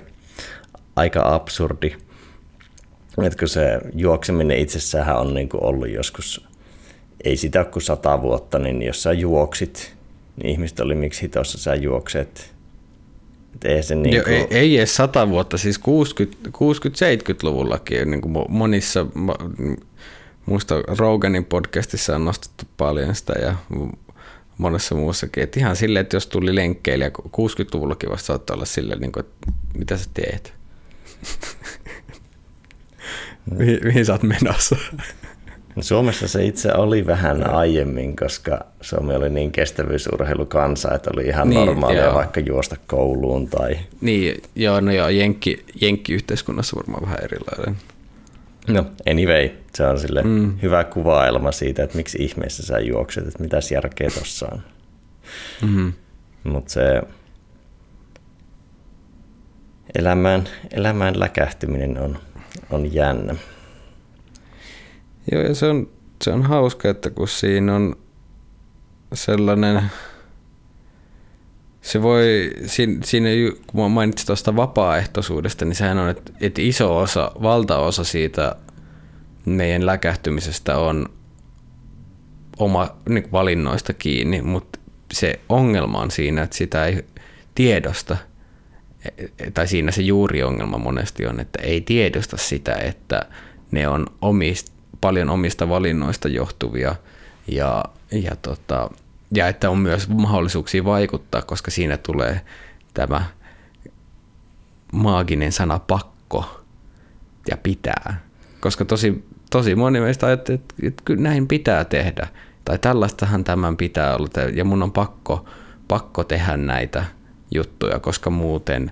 [0.96, 1.96] aika absurdi.
[3.18, 6.48] Että kun se juokseminen itsessään on niin kuin ollut joskus,
[7.24, 9.94] ei sitä kuin sata vuotta, niin jos sä juoksit,
[10.36, 12.54] niin ihmiset oli, miksi hitossa sä juokset.
[13.66, 14.36] ei, se niin kuin...
[14.36, 19.06] ei, ei edes sata vuotta, siis 60-70-luvullakin niin kuin monissa,
[20.46, 23.56] muista Roganin podcastissa on nostettu paljon sitä ja
[24.58, 29.12] monessa muussakin, että ihan silleen, että jos tuli lenkkeilijä 60-luvullakin vasta saattaa olla silleen, niin
[29.12, 30.54] kuin, että mitä sä teet?
[33.58, 34.76] mihin, mihin sä oot menossa?
[35.80, 41.66] Suomessa se itse oli vähän aiemmin, koska Suomi oli niin kestävyysurheilukansa, että oli ihan niin,
[41.66, 42.14] normaalia joo.
[42.14, 43.48] vaikka juosta kouluun.
[43.48, 43.80] Tai...
[44.02, 47.78] Niin, joo, no joo, jenkki, jenkki-yhteiskunnassa varmaan vähän erilainen.
[48.68, 50.60] No, anyway, se on sille mm.
[50.62, 54.62] hyvä kuvailma siitä, että miksi ihmeessä sä juokset, että mitäs järkeä tossa on.
[55.62, 55.94] Mm-hmm.
[56.44, 57.02] Mutta se
[59.96, 62.18] elämään, elämään läkähtyminen on,
[62.70, 63.36] on jännä.
[65.32, 65.90] Joo, ja se on,
[66.24, 67.96] se on hauska, että kun siinä on
[69.14, 69.82] sellainen,
[71.82, 73.30] se voi, siinä, siinä
[73.68, 78.56] kun mainitsin tuosta vapaaehtoisuudesta, niin sehän on, että, että iso osa, valtaosa siitä
[79.46, 81.06] meidän läkähtymisestä on
[82.58, 84.80] oma niin valinnoista kiinni, mutta
[85.14, 87.06] se ongelma on siinä, että sitä ei
[87.56, 88.18] tiedosta,
[89.54, 93.22] tai siinä se juuri ongelma monesti on, että ei tiedosta sitä, että
[93.72, 96.96] ne on omista, paljon omista valinnoista johtuvia
[97.48, 98.90] ja, ja, tota,
[99.34, 102.42] ja että on myös mahdollisuuksia vaikuttaa, koska siinä tulee
[102.94, 103.26] tämä
[104.94, 106.62] maaginen sana pakko
[107.50, 108.22] ja pitää.
[108.60, 112.28] Koska tosi, tosi moni meistä ajattelee, että, että kyllä näin pitää tehdä.
[112.66, 114.30] Tai tällaistahan tämän pitää olla.
[114.54, 115.46] Ja mun on pakko,
[115.88, 117.06] pakko tehdä näitä
[117.52, 118.92] juttuja, koska muuten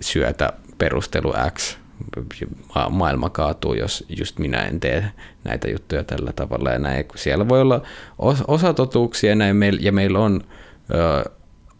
[0.00, 1.76] syötä perustelu X
[2.90, 5.10] maailma kaatuu, jos just minä en tee
[5.44, 7.04] näitä juttuja tällä tavalla ja näin.
[7.14, 7.82] Siellä voi olla
[8.48, 10.44] osatotuuksia ja, näin, ja meillä on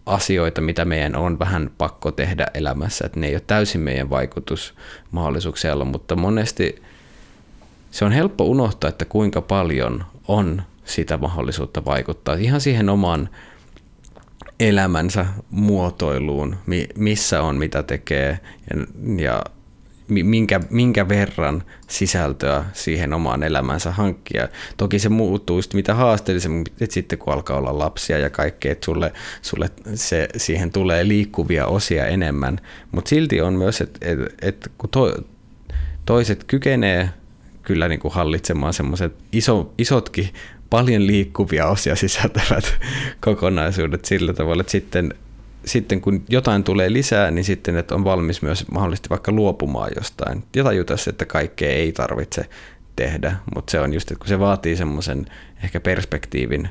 [0.06, 5.84] asioita, mitä meidän on vähän pakko tehdä elämässä, että ne ei ole täysin meidän vaikutusmahdollisuuksia,
[5.84, 6.82] mutta monesti
[7.90, 13.28] se on helppo unohtaa, että kuinka paljon on sitä mahdollisuutta vaikuttaa ihan siihen omaan
[14.60, 16.56] elämänsä muotoiluun,
[16.96, 18.38] missä on, mitä tekee
[18.70, 18.86] ja,
[19.24, 19.42] ja
[20.08, 24.48] minkä, minkä verran sisältöä siihen omaan elämänsä hankkia.
[24.76, 28.84] Toki se muuttuu just mitä haasteellisemmin, että sitten kun alkaa olla lapsia ja kaikkea, että
[28.84, 32.58] sulle, sulle se, siihen tulee liikkuvia osia enemmän,
[32.92, 35.18] mutta silti on myös, että et, et, kun to,
[36.06, 37.10] toiset kykenee
[37.66, 40.28] kyllä niin kuin hallitsemaan semmoiset iso, isotkin
[40.70, 42.80] paljon liikkuvia osia sisältävät
[43.24, 45.14] kokonaisuudet sillä tavalla, että sitten
[45.64, 50.44] sitten kun jotain tulee lisää, niin sitten että on valmis myös mahdollisesti vaikka luopumaan jostain.
[50.56, 52.48] Ja tajuta että kaikkea ei tarvitse
[52.96, 55.26] tehdä, mutta se on just, että kun se vaatii semmoisen
[55.64, 56.68] ehkä perspektiivin,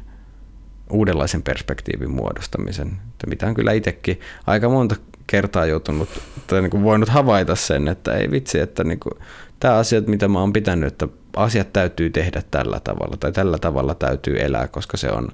[0.89, 4.95] uudenlaisen perspektiivin muodostamisen, että mitä on kyllä itsekin aika monta
[5.27, 6.09] kertaa joutunut,
[6.47, 9.13] tai niin kuin voinut havaita sen, että ei vitsi, että niin kuin,
[9.59, 13.95] tämä asiat, mitä mä oon pitänyt, että asiat täytyy tehdä tällä tavalla, tai tällä tavalla
[13.95, 15.27] täytyy elää, koska se on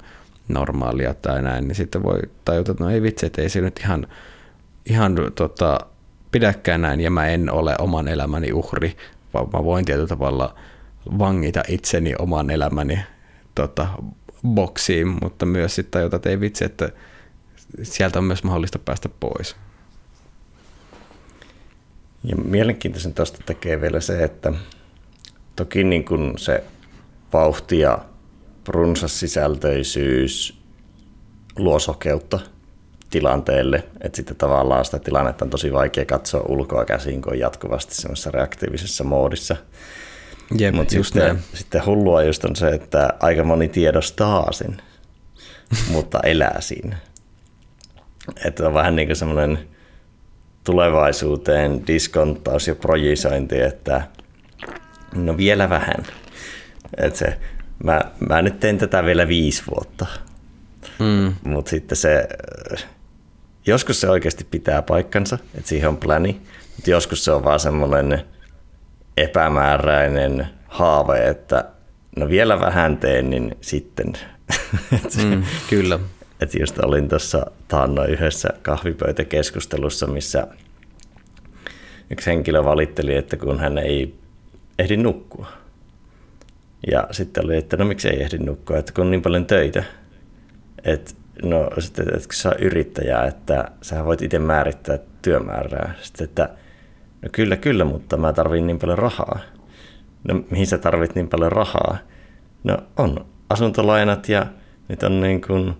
[0.47, 3.79] normaalia tai näin, niin sitten voi tajuta, että no ei vitsi, että ei se nyt
[3.79, 4.07] ihan,
[4.85, 5.79] ihan tota,
[6.31, 8.97] pidäkään näin ja mä en ole oman elämäni uhri,
[9.33, 10.55] vaan mä voin tietyllä tavalla
[11.19, 12.99] vangita itseni oman elämäni
[13.55, 13.87] tota,
[14.47, 16.89] boksiin, mutta myös sitten tajuta, että ei vitsi, että
[17.83, 19.55] sieltä on myös mahdollista päästä pois.
[22.23, 24.53] Ja mielenkiintoisen tuosta tekee vielä se, että
[25.55, 26.63] toki niin kuin se
[27.33, 27.99] vauhti ja
[28.67, 30.61] runsassisältöisyys
[31.57, 32.39] luo sokeutta
[33.09, 37.95] tilanteelle, että sitten tavallaan sitä tilannetta on tosi vaikea katsoa ulkoa käsin, kun on jatkuvasti
[37.95, 39.55] semmoisessa reaktiivisessa moodissa.
[40.71, 44.81] Mutta sitten, sitten hullua just on se, että aika moni tiedostaa sen,
[45.91, 46.97] mutta elää siinä.
[48.45, 49.67] Että on vähän niin kuin semmoinen
[50.63, 54.01] tulevaisuuteen diskontaus ja projisointi, että
[55.15, 56.05] no vielä vähän.
[56.97, 57.37] Että se
[57.83, 60.05] mä, mä nyt teen tätä vielä viisi vuotta.
[60.99, 61.33] Mm.
[61.43, 62.27] Mutta sitten se,
[63.65, 66.41] joskus se oikeasti pitää paikkansa, että siihen on pläni,
[66.75, 68.25] mutta joskus se on vaan semmoinen
[69.17, 71.65] epämääräinen haave, että
[72.15, 74.13] no vielä vähän teen, niin sitten.
[75.23, 75.99] mm, kyllä.
[76.41, 80.47] Että just olin tuossa taannoin yhdessä kahvipöytäkeskustelussa, missä
[82.09, 84.15] yksi henkilö valitteli, että kun hän ei
[84.79, 85.47] ehdi nukkua.
[86.91, 89.83] Ja sitten oli, että no miksi ei ehdi nukkua, että kun on niin paljon töitä,
[90.83, 91.11] että
[91.43, 95.93] no sitten, että kun sä oot yrittäjä, että sä voit itse määrittää työmäärää.
[96.01, 96.49] Sitten, että
[97.21, 99.39] no kyllä, kyllä, mutta mä tarvin niin paljon rahaa.
[100.23, 101.97] No mihin sä tarvit niin paljon rahaa?
[102.63, 104.45] No on asuntolainat ja
[104.87, 105.75] nyt on niin kuin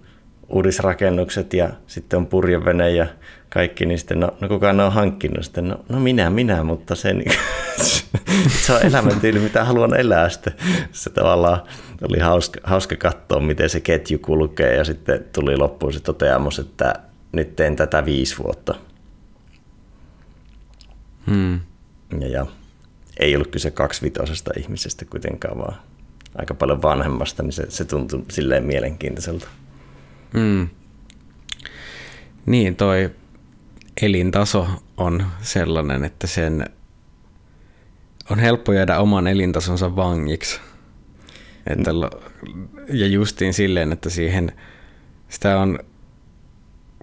[0.52, 3.08] uudisrakennukset ja sitten on purjevene ja
[3.50, 6.96] kaikki, niin sitten no, no kukaan ne on hankkinut sitten, no, no minä, minä, mutta
[6.96, 7.32] se, niin,
[8.66, 10.54] se on elämäntyyli, mitä haluan elää sitten.
[10.92, 11.62] Se tavallaan
[12.10, 16.94] oli hauska, hauska katsoa, miten se ketju kulkee ja sitten tuli loppuun se toteamus, että
[17.32, 18.76] nyt teen tätä viisi vuotta.
[21.28, 21.60] Hmm.
[22.20, 22.46] Ja, ja
[23.20, 25.76] ei ollut kyse kaksivitosesta ihmisestä kuitenkaan, vaan
[26.36, 29.48] aika paljon vanhemmasta, niin se, se tuntui silleen mielenkiintoiselta.
[30.34, 30.70] Hmm.
[32.46, 33.10] Niin, toi
[34.02, 34.68] elintaso
[34.98, 36.66] on sellainen, että sen
[38.30, 40.60] on helppo jäädä oman elintasonsa vangiksi.
[41.68, 41.92] Että,
[42.90, 44.52] ja justiin silleen, että siihen
[45.30, 45.80] sitä on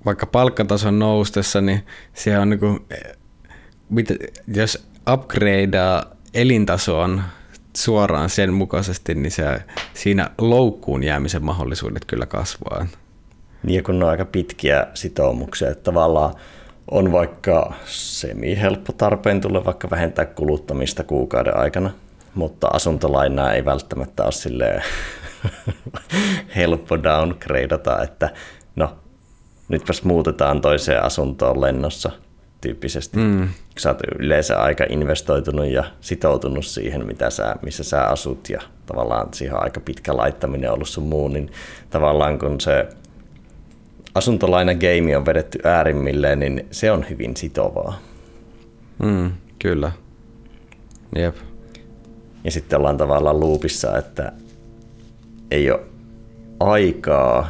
[0.05, 2.81] vaikka palkkatason noustessa, niin se on niin kuin,
[4.55, 6.03] jos upgradea
[6.35, 7.23] elintasoon
[7.77, 9.63] suoraan sen mukaisesti, niin se,
[9.95, 12.87] siinä loukkuun jäämisen mahdollisuudet kyllä kasvaa.
[13.63, 16.35] Niin kun ne on aika pitkiä sitoumuksia, että tavallaan
[16.91, 21.91] on vaikka semi-helppo tarpeen tulla vaikka vähentää kuluttamista kuukauden aikana,
[22.35, 24.83] mutta asuntolainaa ei välttämättä ole silleen
[26.57, 28.31] helppo downgradeata, että
[28.77, 28.97] no
[29.69, 32.11] nytpäs muutetaan toiseen asuntoon lennossa
[32.61, 33.17] tyyppisesti.
[33.17, 33.49] Mm.
[33.79, 39.29] Sä oot yleensä aika investoitunut ja sitoutunut siihen, mitä sä, missä sä asut ja tavallaan
[39.35, 41.53] siihen on aika pitkä laittaminen ollut sun muu, niin
[41.91, 42.89] tavallaan kun se
[44.19, 47.99] asuntolaina-game on vedetty äärimmilleen, niin se on hyvin sitovaa.
[49.03, 49.93] Mm, kyllä.
[51.17, 51.37] Jep.
[52.45, 54.33] Ja sitten ollaan tavallaan loopissa, että
[55.51, 55.81] ei ole
[56.61, 57.49] aikaa,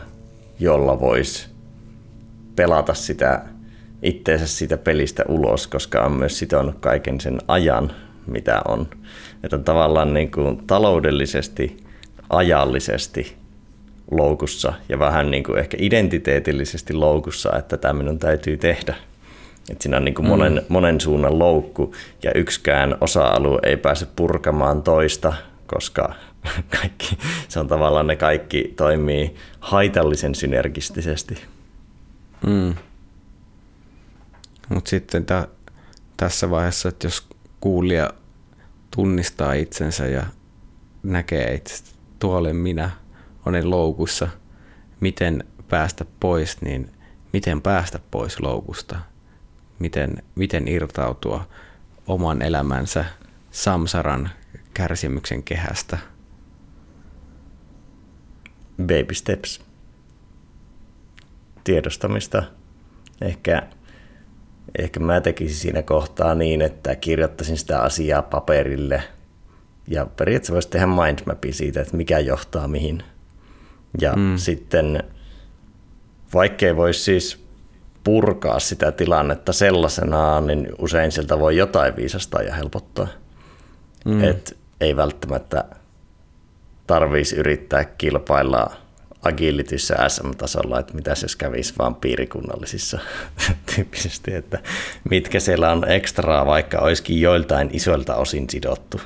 [0.61, 1.49] jolla voisi
[2.57, 3.45] pelata sitä
[4.03, 7.93] itteensä siitä pelistä ulos, koska on myös sitonut kaiken sen ajan,
[8.27, 8.89] mitä on.
[9.45, 11.77] Että on tavallaan niin kuin taloudellisesti,
[12.31, 13.37] ajallisesti
[14.11, 18.95] loukussa ja vähän niin kuin ehkä identiteetillisesti loukussa, että tämä minun täytyy tehdä.
[19.71, 20.31] Että siinä on niin kuin mm.
[20.31, 25.33] monen, monen suunnan loukku ja yksikään osa-alue ei pääse purkamaan toista,
[25.67, 26.15] koska
[26.81, 27.19] kaikki,
[27.49, 31.35] se on tavallaan ne kaikki toimii haitallisen synergistisesti.
[32.47, 32.75] Mm.
[34.69, 35.51] Mutta sitten t-
[36.17, 37.27] tässä vaiheessa, että jos
[37.61, 38.11] kuulija
[38.97, 40.27] tunnistaa itsensä ja
[41.03, 41.85] näkee itse,
[42.19, 42.91] tuo olen minä,
[43.49, 44.29] olen loukussa,
[45.01, 46.91] miten päästä pois, niin
[47.33, 48.99] miten päästä pois loukusta,
[49.79, 51.49] miten, miten irtautua
[52.07, 53.05] oman elämänsä
[53.51, 54.31] samsaran
[54.75, 55.99] kärsimyksen kehästä.
[58.83, 59.61] Baby steps.
[61.65, 62.43] Tiedostamista.
[63.21, 63.63] Ehkä,
[64.79, 69.03] ehkä mä tekisin siinä kohtaa niin, että kirjoittaisin sitä asiaa paperille
[69.87, 73.03] ja periaatteessa voisi tehdä mindmapi siitä, että mikä johtaa mihin–
[74.01, 74.37] ja mm.
[74.37, 75.05] sitten
[76.35, 77.45] vaikkei voisi siis
[78.05, 83.09] purkaa sitä tilannetta sellaisenaan, niin usein sieltä voi jotain viisastaa ja helpottaa.
[84.05, 84.25] Mm.
[84.25, 85.65] Et ei välttämättä
[86.87, 88.71] tarvitsisi yrittää kilpailla
[89.23, 92.99] agilityssä SM-tasolla, että mitä jos kävisi vaan piirikunnallisissa
[93.75, 94.59] tyyppisesti, että
[95.11, 99.01] mitkä siellä on ekstraa, vaikka olisikin joiltain isoilta osin sidottu.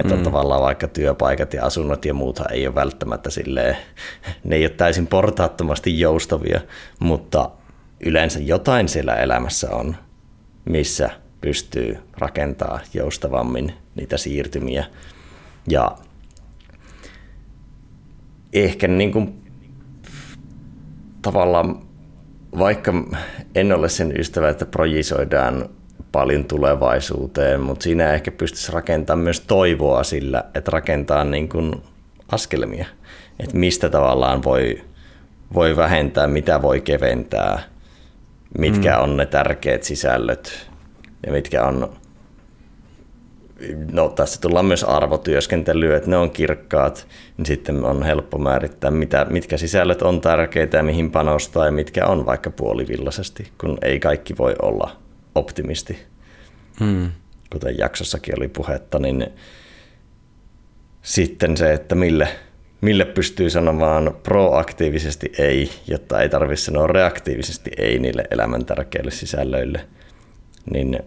[0.00, 0.22] Että mm.
[0.22, 3.76] tavallaan vaikka työpaikat ja asunnot ja muuthan ei ole välttämättä silleen,
[4.44, 6.60] ne ei ole täysin portaattomasti joustavia,
[6.98, 7.50] mutta
[8.06, 9.96] yleensä jotain siellä elämässä on,
[10.64, 14.84] missä pystyy rakentaa joustavammin niitä siirtymiä.
[15.68, 15.96] Ja
[18.52, 19.42] ehkä niin kuin
[21.22, 21.82] tavallaan,
[22.58, 22.92] vaikka
[23.54, 25.68] en ole sen ystävä, että projisoidaan
[26.14, 31.72] paljon tulevaisuuteen, mutta siinä ehkä pystyisi rakentamaan myös toivoa sillä, että rakentaa niin kuin
[32.32, 32.86] askelmia,
[33.40, 34.84] että mistä tavallaan voi,
[35.54, 37.62] voi vähentää, mitä voi keventää,
[38.58, 39.02] mitkä mm.
[39.02, 40.70] on ne tärkeät sisällöt
[41.26, 41.92] ja mitkä on,
[43.92, 47.06] no tässä tullaan myös arvotyöskentelyä, että ne on kirkkaat,
[47.36, 52.06] niin sitten on helppo määrittää, mitä, mitkä sisällöt on tärkeitä ja mihin panostaa ja mitkä
[52.06, 55.03] on vaikka puolivillaisesti, kun ei kaikki voi olla
[55.34, 55.98] optimisti.
[56.80, 57.10] Mm.
[57.52, 59.26] Kuten jaksossakin oli puhetta, niin
[61.02, 62.28] sitten se, että mille,
[62.80, 69.86] mille pystyy sanomaan proaktiivisesti ei, jotta ei tarvitse sanoa reaktiivisesti ei niille elämän tärkeille sisällöille,
[70.72, 70.98] niin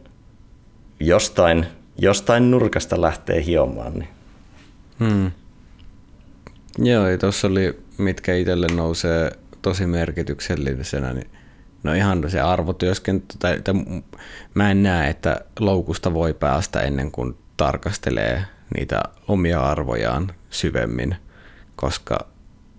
[0.99, 1.65] jostain,
[1.97, 3.93] jostain nurkasta lähtee hiomaan.
[3.93, 4.09] Niin.
[4.99, 5.31] Hmm.
[6.77, 11.29] Joo, tuossa oli, mitkä itselle nousee tosi merkityksellisenä, niin
[11.83, 13.73] no ihan se arvotyöskentely, tai, tai
[14.53, 18.43] mä en näe, että loukusta voi päästä ennen kuin tarkastelee
[18.77, 21.15] niitä omia arvojaan syvemmin,
[21.75, 22.27] koska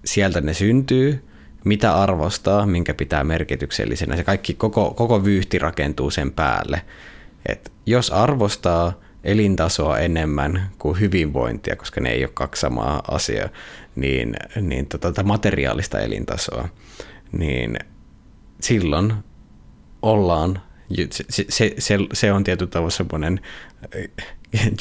[0.05, 1.24] sieltä ne syntyy,
[1.64, 4.16] mitä arvostaa, minkä pitää merkityksellisenä.
[4.16, 6.82] Se kaikki, koko, koko vyyhti rakentuu sen päälle.
[7.46, 8.92] Et jos arvostaa
[9.24, 13.49] elintasoa enemmän kuin hyvinvointia, koska ne ei ole kaksi samaa asiaa,
[13.96, 16.68] niin, niin tota, materiaalista elintasoa,
[17.32, 17.78] niin
[18.61, 19.12] silloin
[20.02, 20.61] ollaan,
[21.11, 23.40] se, se, se, se on tietyllä tavalla semmoinen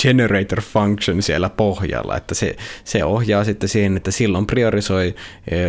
[0.02, 5.16] generator function siellä pohjalla, että se, se ohjaa sitten siihen, että silloin priorisoi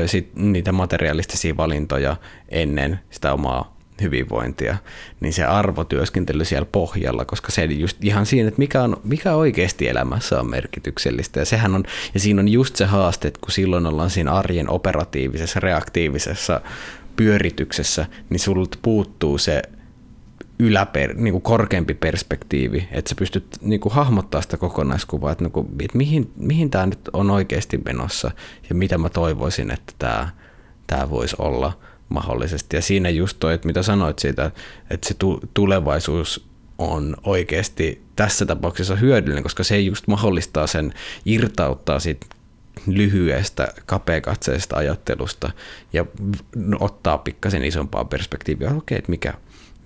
[0.06, 2.16] sit niitä materialistisia valintoja
[2.48, 4.76] ennen sitä omaa hyvinvointia,
[5.20, 9.88] niin se arvotyöskentely siellä pohjalla, koska se just ihan siinä, että mikä, on, mikä oikeasti
[9.88, 11.40] elämässä on merkityksellistä.
[11.40, 11.84] Ja, sehän on,
[12.14, 16.60] ja siinä on just se haaste, että kun silloin ollaan siinä arjen operatiivisessa, reaktiivisessa
[17.18, 19.62] pyörityksessä, niin sulta puuttuu se
[20.58, 25.52] yläper, niin kuin korkeampi perspektiivi, että sä pystyt niin kuin hahmottaa sitä kokonaiskuvaa, että, niin
[25.52, 28.30] kuin, että mihin, mihin tämä nyt on oikeasti menossa
[28.68, 30.28] ja mitä mä toivoisin, että tämä,
[30.86, 32.76] tämä voisi olla mahdollisesti.
[32.76, 34.50] Ja siinä just toi, että mitä sanoit siitä,
[34.90, 35.14] että se
[35.54, 36.48] tulevaisuus
[36.78, 40.94] on oikeasti tässä tapauksessa hyödyllinen, koska se just mahdollistaa sen
[41.24, 42.26] irtauttaa siitä
[42.86, 45.50] lyhyestä, kapeakatseisesta ajattelusta
[45.92, 46.06] ja
[46.80, 48.68] ottaa pikkasen isompaa perspektiiviä.
[48.68, 49.34] Okei, okay, että mikä,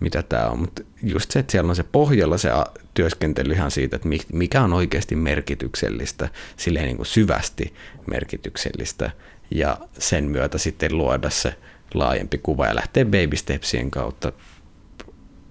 [0.00, 2.50] mitä tämä on, mutta just se, että siellä on se pohjalla se
[2.94, 7.74] työskentely ihan siitä, että mikä on oikeasti merkityksellistä, silleen niin kuin syvästi
[8.06, 9.10] merkityksellistä,
[9.50, 11.54] ja sen myötä sitten luoda se
[11.94, 14.32] laajempi kuva ja lähteä baby stepsien kautta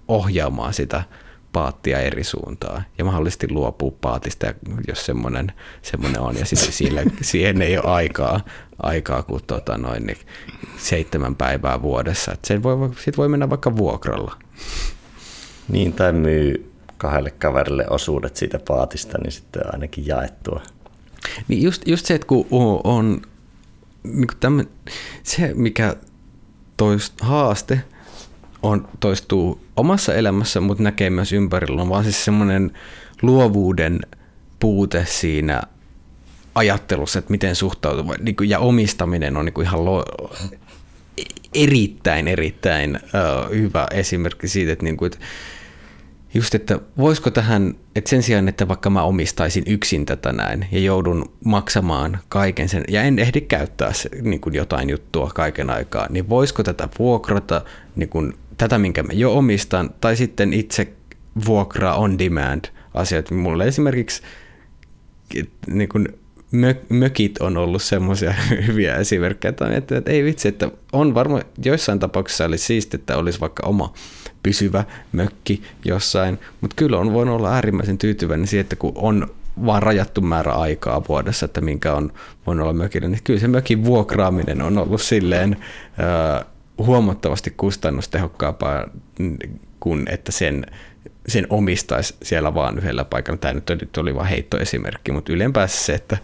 [0.08, 1.02] ohjaamaan sitä
[1.52, 4.54] paattia eri suuntaan ja mahdollisesti luopua paatista,
[4.88, 6.38] jos semmoinen, semmoinen on.
[6.38, 8.40] Ja sitten sille, siihen ei ole aikaa,
[8.82, 10.18] aikaa kuin tota noin, niin
[10.76, 12.32] seitsemän päivää vuodessa.
[12.32, 14.38] Et sen voi, sit voi mennä vaikka vuokralla.
[15.68, 20.62] Niin, tai myy kahdelle kaverille osuudet siitä paatista, niin sitten ainakin jaettua.
[21.48, 22.46] Niin just, just se, että kun
[22.84, 23.22] on
[24.02, 24.66] niin tämän,
[25.22, 25.96] se, mikä
[26.76, 27.80] toist, haaste
[28.62, 32.70] on, toistuu omassa elämässä, mutta näkee myös ympärillä, on vaan siis semmoinen
[33.22, 34.00] luovuuden
[34.60, 35.62] puute siinä
[36.54, 40.04] ajattelussa, että miten suhtautuu, niin ja omistaminen on niin kuin ihan lo,
[41.54, 43.00] erittäin, erittäin
[43.50, 45.26] hyvä esimerkki siitä, että, niin kuin, että
[46.34, 50.80] just, että voisiko tähän, että sen sijaan, että vaikka mä omistaisin yksin tätä näin ja
[50.80, 56.06] joudun maksamaan kaiken sen ja en ehdi käyttää se, niin kuin jotain juttua kaiken aikaa,
[56.10, 57.64] niin voisiko tätä vuokrata,
[57.96, 60.92] niin kuin, tätä minkä mä jo omistan, tai sitten itse
[61.46, 62.64] vuokraa on demand
[62.94, 63.30] asiat.
[63.30, 64.22] Mulle esimerkiksi
[65.66, 66.08] niin kuin
[66.88, 68.34] mökit on ollut semmoisia
[68.66, 73.40] hyviä esimerkkejä, että, että ei vitsi, että on varmaan joissain tapauksissa olisi siisti, että olisi
[73.40, 73.92] vaikka oma
[74.42, 79.28] pysyvä mökki jossain, mutta kyllä on voinut olla äärimmäisen tyytyväinen siihen, että kun on
[79.66, 82.12] vaan rajattu määrä aikaa vuodessa, että minkä on
[82.46, 86.46] voinut olla mökillä, niin kyllä se mökin vuokraaminen on ollut silleen äh,
[86.78, 88.86] huomattavasti kustannustehokkaampaa
[89.80, 90.66] kuin että sen
[91.28, 93.38] sen omistaisi siellä vaan yhdellä paikalla.
[93.38, 96.18] Tämä nyt oli, vain heittoesimerkki, mutta ylempäänsä se, että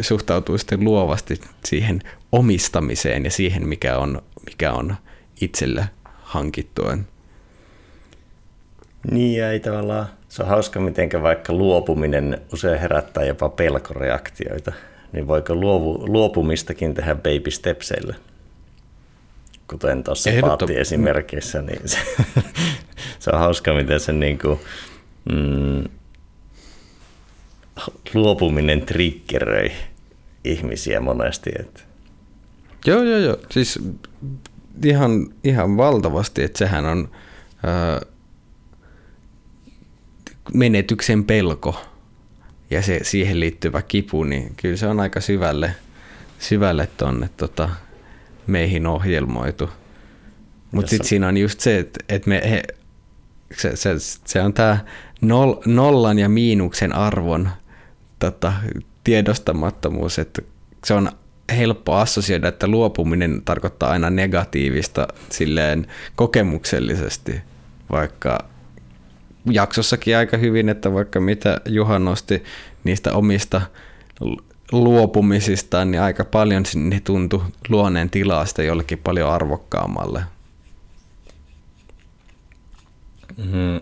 [0.00, 2.00] suhtautuu sitten luovasti siihen
[2.32, 4.96] omistamiseen ja siihen, mikä on, mikä on
[5.40, 5.84] itselle
[6.22, 6.98] hankittua.
[9.10, 14.72] Niin ja ei tavallaan, se on hauska miten vaikka luopuminen usein herättää jopa pelkoreaktioita.
[15.12, 18.14] Niin voiko luovu, luopumistakin tehdä baby stepseillä?
[19.70, 21.98] Kuten tuossa paatti-esimerkissä, niin se,
[23.18, 24.60] se on hauska, miten se niin kuin,
[25.32, 25.84] mm,
[28.14, 29.72] luopuminen triggeröi
[30.44, 31.50] ihmisiä monesti.
[31.60, 31.80] Että.
[32.86, 33.36] Joo, joo, joo.
[33.50, 33.78] Siis
[34.84, 37.08] ihan, ihan valtavasti, että sehän on
[37.66, 38.00] ää,
[40.54, 41.84] menetyksen pelko
[42.70, 45.74] ja se siihen liittyvä kipu, niin kyllä se on aika syvälle,
[46.38, 47.70] syvälle tonne tota,
[48.48, 49.70] meihin ohjelmoitu.
[50.72, 52.62] Mutta sitten siinä on just se, että et me, he,
[53.56, 53.90] se, se,
[54.24, 54.78] se on tämä
[55.20, 57.48] nol, nollan ja miinuksen arvon
[58.18, 58.52] tota,
[59.04, 60.42] tiedostamattomuus, että
[60.84, 61.10] se on
[61.56, 65.86] helppo assosioida, että luopuminen tarkoittaa aina negatiivista silleen
[66.16, 67.40] kokemuksellisesti,
[67.90, 68.38] vaikka
[69.50, 72.44] jaksossakin aika hyvin, että vaikka mitä Juha nosti
[72.84, 73.60] niistä omista
[74.72, 80.22] luopumisistaan, niin aika paljon ne tuntui luoneen tilaa sitä jollekin paljon arvokkaammalle.
[83.36, 83.80] Mm-hmm.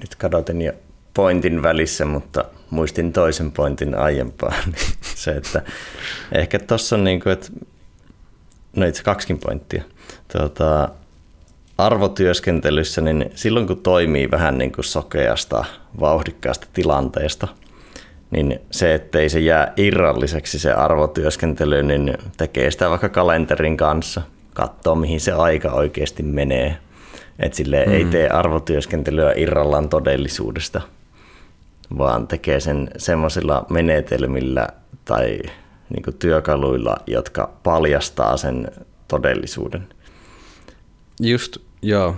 [0.00, 0.72] Nyt kadotin jo
[1.14, 4.74] pointin välissä, mutta muistin toisen pointin aiempaan.
[5.14, 5.62] se, että
[6.32, 7.48] ehkä tuossa on niin kuin, että
[8.76, 9.82] no itse kaksikin pointtia.
[10.32, 10.88] Tuota,
[11.78, 15.64] arvotyöskentelyssä, niin silloin kun toimii vähän niin kuin sokeasta,
[16.00, 17.48] vauhdikkaasta tilanteesta,
[18.34, 24.22] niin se, ettei se jää irralliseksi se arvotyöskentely, niin tekee sitä vaikka kalenterin kanssa,
[24.54, 26.76] katsoo mihin se aika oikeasti menee.
[27.38, 27.92] Että sille mm.
[27.92, 30.80] ei tee arvotyöskentelyä irrallaan todellisuudesta,
[31.98, 34.68] vaan tekee sen semmoisilla menetelmillä
[35.04, 35.38] tai
[35.90, 38.68] niin työkaluilla, jotka paljastaa sen
[39.08, 39.86] todellisuuden.
[41.20, 42.16] Just, joo.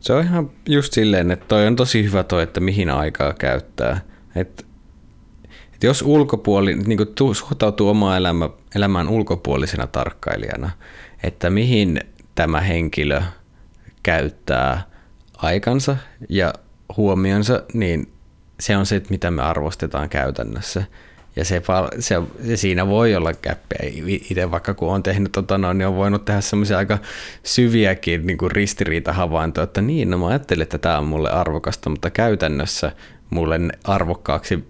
[0.00, 4.00] Se on ihan just silleen, että toi on tosi hyvä toi, että mihin aikaa käyttää.
[4.34, 4.64] Että
[5.74, 10.70] et jos ulkopuoli, niin kuin suhtautuu omaan elämä, elämään ulkopuolisena tarkkailijana,
[11.22, 12.00] että mihin
[12.34, 13.22] tämä henkilö
[14.02, 14.82] käyttää
[15.36, 15.96] aikansa
[16.28, 16.52] ja
[16.96, 18.12] huomionsa, niin
[18.60, 20.84] se on se, mitä me arvostetaan käytännössä.
[21.36, 21.62] Ja se,
[21.98, 23.78] se, se siinä voi olla käppiä.
[24.06, 26.98] Itse vaikka kun on tehnyt, tota, no, niin on voinut tehdä semmoisia aika
[27.42, 32.10] syviäkin niin kuin ristiriitahavaintoja, että niin, no mä ajattelin, että tämä on mulle arvokasta, mutta
[32.10, 32.92] käytännössä
[33.30, 34.64] mulle arvokkaaksi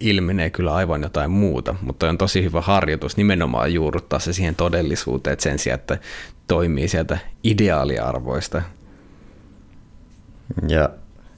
[0.00, 5.32] ilmenee kyllä aivan jotain muuta, mutta on tosi hyvä harjoitus nimenomaan juurruttaa se siihen todellisuuteen,
[5.32, 5.98] että sen sijaan, että
[6.46, 8.62] toimii sieltä ideaaliarvoista.
[10.68, 10.88] Ja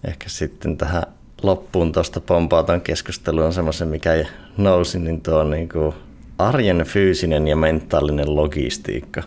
[0.04, 1.02] ehkä sitten tähän
[1.42, 5.94] loppuun tuosta pompautan keskusteluun semmoisen, mikä nousi, niin tuo niin kuin
[6.38, 9.22] arjen fyysinen ja mentaalinen logistiikka.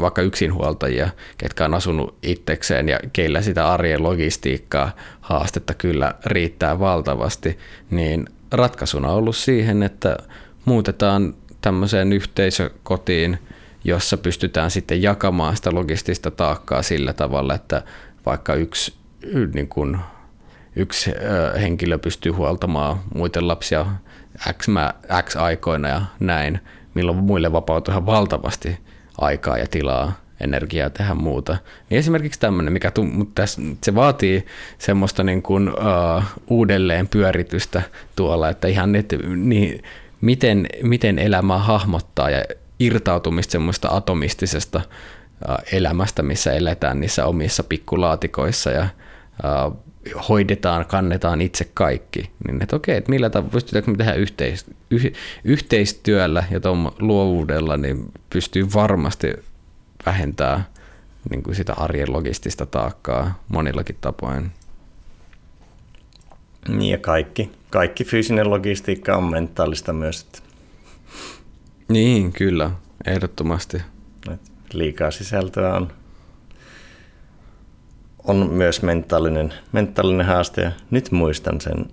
[0.00, 1.08] vaikka yksinhuoltajia,
[1.38, 7.58] ketkä on asunut itsekseen ja keillä sitä arjen logistiikkaa haastetta kyllä riittää valtavasti,
[7.90, 10.16] niin ratkaisuna on ollut siihen, että
[10.64, 13.38] muutetaan tämmöiseen yhteisökotiin,
[13.84, 17.82] jossa pystytään sitten jakamaan sitä logistista taakkaa sillä tavalla, että
[18.26, 18.94] vaikka yksi,
[19.54, 19.98] niin kuin,
[20.76, 21.10] yksi
[21.60, 23.86] henkilö pystyy huoltamaan muiden lapsia
[24.58, 24.66] X,
[25.24, 26.60] X aikoina ja näin,
[26.94, 28.78] milloin muille vapautuu ihan valtavasti
[29.20, 31.56] aikaa ja tilaa, energiaa tehdä muuta.
[31.90, 34.46] Niin esimerkiksi tämmöinen, mikä tu, mutta tässä, se vaatii
[34.78, 37.82] semmoista niin kuin, uh, uudelleen pyöritystä
[38.16, 39.82] tuolla, että ihan net, niin,
[40.20, 42.44] miten, miten elämää hahmottaa ja
[42.78, 44.80] irtautumista semmoista atomistisesta
[45.48, 48.86] uh, elämästä, missä eletään niissä omissa pikkulaatikoissa ja
[49.44, 49.76] uh,
[50.28, 55.12] hoidetaan, kannetaan itse kaikki, niin että okei, että millä tavalla pystytäänkö me tehdä yhteis, yh,
[55.44, 59.32] yhteistyöllä ja tuon luovuudella, niin pystyy varmasti
[60.06, 60.64] vähentää
[61.30, 64.52] niin kuin sitä arjen logistista taakkaa monillakin tapoin.
[66.68, 70.26] Niin ja kaikki, kaikki fyysinen logistiikka on mentaalista myös.
[71.88, 72.70] Niin, kyllä,
[73.06, 73.82] ehdottomasti.
[74.72, 75.92] Liikaa sisältöä on
[78.24, 81.86] on myös mentaalinen, mentaalinen haaste ja nyt muistan sen,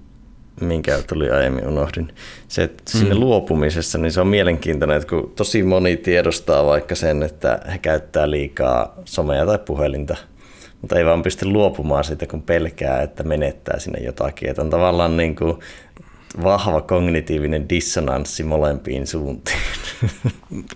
[0.61, 2.13] minkä tuli aiemmin unohdin.
[2.47, 3.19] Se, että sinne mm.
[3.19, 8.31] luopumisessa, niin se on mielenkiintoinen, että kun tosi moni tiedostaa vaikka sen, että he käyttää
[8.31, 10.17] liikaa somea tai puhelinta,
[10.81, 14.49] mutta ei vaan pysty luopumaan siitä, kun pelkää, että menettää sinne jotakin.
[14.49, 15.57] Että on tavallaan niin kuin
[16.43, 19.57] vahva kognitiivinen dissonanssi molempiin suuntiin.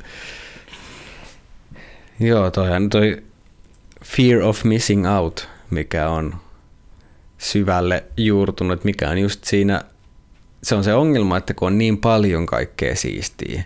[2.20, 3.24] Joo, toihan toi
[4.04, 6.36] fear of missing out, mikä on
[7.38, 9.84] syvälle juurtunut, mikä on just siinä,
[10.64, 13.64] se on se ongelma, että kun on niin paljon kaikkea siistiä.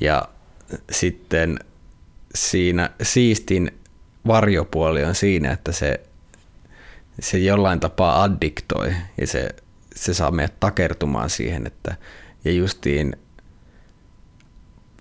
[0.00, 0.28] Ja
[0.90, 1.58] sitten
[2.34, 3.70] siinä siistin
[4.26, 6.00] varjopuoli on siinä, että se,
[7.20, 8.92] se jollain tapaa addiktoi.
[9.20, 9.48] Ja se,
[9.94, 11.96] se saa meidät takertumaan siihen, että
[12.44, 13.16] ja justiin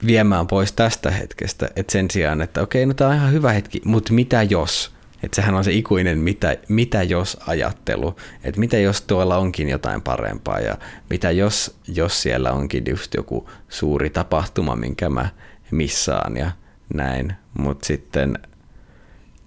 [0.05, 3.81] viemään pois tästä hetkestä, että sen sijaan, että okei, no tämä on ihan hyvä hetki,
[3.85, 4.91] mutta mitä jos?
[5.23, 10.01] Että sehän on se ikuinen mitä, mitä jos ajattelu, että mitä jos tuolla onkin jotain
[10.01, 10.77] parempaa ja
[11.09, 15.29] mitä jos, jos siellä onkin just joku suuri tapahtuma, minkä mä
[15.71, 16.51] missaan ja
[16.93, 18.39] näin, mutta sitten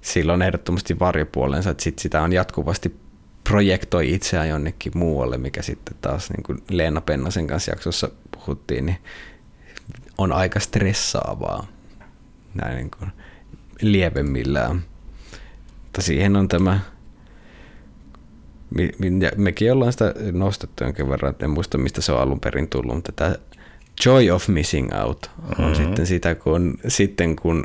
[0.01, 2.97] silloin ehdottomasti varjopuolensa, että sit sitä on jatkuvasti
[3.45, 8.99] projektoi itseään jonnekin muualle, mikä sitten taas niin kuin Leena Pennasen kanssa jaksossa puhuttiin, niin
[10.23, 11.67] on aika stressaavaa
[12.55, 13.11] näin niin kuin
[13.81, 14.83] lievemmillään.
[15.83, 16.81] Mutta siihen on tämä,
[19.37, 23.13] mekin ollaan sitä nostettu jonkin verran, en muista mistä se on alun perin tullut, mutta
[23.13, 23.35] tämä
[24.05, 25.75] joy of missing out on mm-hmm.
[25.75, 27.65] sitten sitä, kun, sitten kun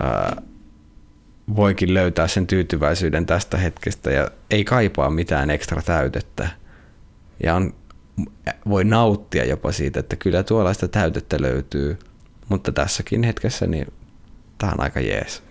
[0.00, 0.42] ää,
[1.56, 6.48] voikin löytää sen tyytyväisyyden tästä hetkestä ja ei kaipaa mitään ekstra täytettä.
[7.42, 7.74] Ja on,
[8.68, 11.98] voi nauttia jopa siitä, että kyllä tuollaista täytettä löytyy,
[12.48, 13.86] mutta tässäkin hetkessä niin
[14.58, 15.42] tämä on aika jees.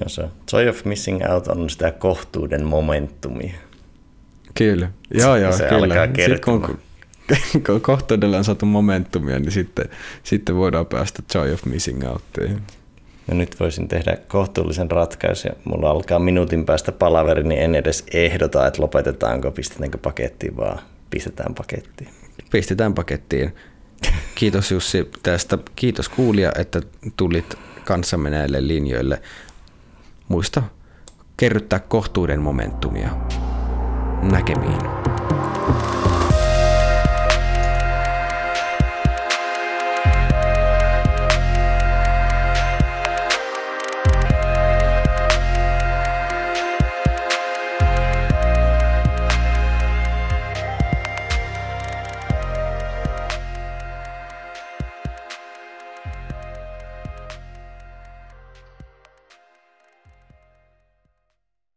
[0.00, 0.22] Ja se
[0.52, 3.54] Joy of Missing Out on sitä kohtuuden momentumia.
[4.54, 6.02] Kyllä, joo joo, se kyllä.
[6.02, 6.78] Alkaa Sitten kun,
[7.66, 9.88] kun kohtuudella on saatu momentumia, niin sitten,
[10.22, 12.62] sitten voidaan päästä Joy of Missing Outiin.
[13.28, 15.52] Ja nyt voisin tehdä kohtuullisen ratkaisun.
[15.64, 20.78] Mulla alkaa minuutin päästä palaveri, niin en edes ehdota, että lopetetaanko, pistetäänkö pakettiin, vaan
[21.12, 22.10] pistetään pakettiin.
[22.50, 23.54] Pistetään pakettiin.
[24.34, 25.58] Kiitos Jussi tästä.
[25.76, 26.82] Kiitos kuulija, että
[27.16, 27.54] tulit
[27.84, 29.22] kanssamme näille linjoille.
[30.28, 30.62] Muista
[31.36, 33.10] kerryttää kohtuuden momentumia.
[34.22, 34.80] Näkemiin.